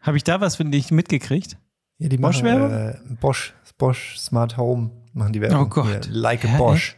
[0.00, 1.56] Habe ich da was für dich mitgekriegt?
[1.98, 2.72] Ja, die Bosch machen, Werbung?
[3.12, 5.62] Äh, Bosch, Bosch Smart Home machen die Werbung.
[5.62, 5.86] Oh Gott.
[6.06, 6.96] Hier, like a Bosch.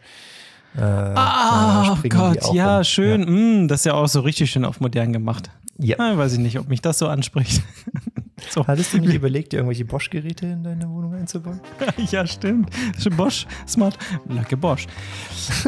[0.76, 2.84] Äh, Ah, die Gott, ja, rum.
[2.84, 3.62] schön.
[3.64, 5.50] Mm, das ist ja auch so richtig schön auf modern gemacht.
[5.78, 5.96] Ja.
[5.98, 7.62] Ah, weiß ich nicht, ob mich das so anspricht.
[8.56, 8.66] so.
[8.66, 11.60] Hattest du nicht überlegt, dir irgendwelche Bosch-Geräte in deine Wohnung einzubauen?
[12.10, 12.70] Ja, stimmt.
[13.16, 14.86] Bosch, Smart, Lacke Bosch.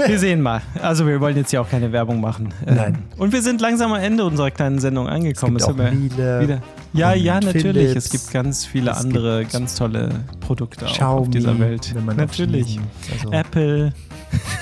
[0.06, 0.62] Wir sehen mal.
[0.80, 2.52] Also wir wollen jetzt ja auch keine Werbung machen.
[2.66, 2.98] Ähm, Nein.
[3.18, 5.56] Und wir sind langsam am Ende unserer kleinen Sendung angekommen.
[5.56, 6.62] Es gibt auch Miele wieder.
[6.92, 7.90] Ja, ja, natürlich.
[7.90, 8.06] Philips.
[8.06, 10.08] Es gibt ganz viele Es andere, ganz tolle
[10.40, 11.94] Produkte Xiaomi, auf dieser Welt.
[12.16, 12.80] natürlich.
[13.12, 13.92] Also Apple.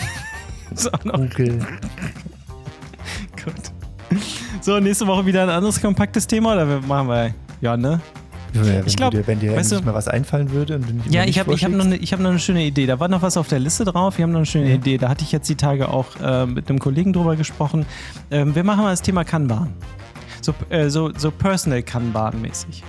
[0.72, 1.58] ist auch noch Google.
[3.44, 4.18] gut.
[4.60, 7.34] So, nächste Woche wieder ein anderes kompaktes Thema oder machen wir?
[7.60, 8.00] Ja, ne?
[8.64, 10.95] Wenn, Ich glaub, du dir, wenn dir weißt nicht du- mal was einfallen würde und
[10.95, 12.87] nicht Ja, ich nicht habe hab noch, ich hab noch eine schöne Idee.
[12.87, 14.19] Da war noch was auf der Liste drauf.
[14.19, 14.75] Wir haben noch eine schöne Ja.
[14.77, 14.99] Idee.
[14.99, 17.85] Da hatte ich jetzt die Tage auch äh, mit einem Kollegen drüber gesprochen.
[18.31, 19.73] Ähm, wir machen mal das Thema Kanban.
[20.42, 22.83] So, äh, so, so Personal Kanban-mäßig.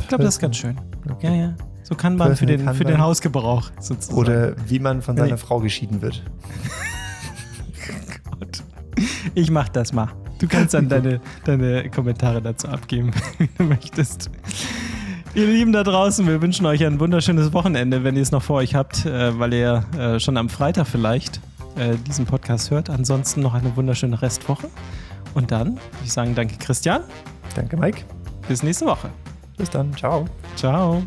[0.00, 0.76] Ich glaube, das ist ganz schön.
[1.10, 1.26] Okay.
[1.28, 1.54] Ja, ja.
[1.84, 3.00] So Kanban für den, für den Kanban.
[3.02, 4.18] Hausgebrauch sozusagen.
[4.18, 6.22] Oder wie man von Wenn seiner ich- Frau geschieden wird.
[8.38, 8.62] Gott.
[9.34, 10.08] Ich mach das mal.
[10.38, 14.30] Du kannst dann deine, deine Kommentare dazu abgeben, wie du möchtest.
[15.32, 18.56] Ihr Lieben da draußen, wir wünschen euch ein wunderschönes Wochenende, wenn ihr es noch vor
[18.56, 21.40] euch habt, äh, weil ihr äh, schon am Freitag vielleicht
[21.76, 22.90] äh, diesen Podcast hört.
[22.90, 24.68] Ansonsten noch eine wunderschöne Restwoche.
[25.34, 27.02] Und dann würde ich sagen, danke Christian.
[27.54, 28.02] Danke, Mike.
[28.48, 29.08] Bis nächste Woche.
[29.56, 29.94] Bis dann.
[29.96, 30.24] Ciao.
[30.56, 31.02] Ciao.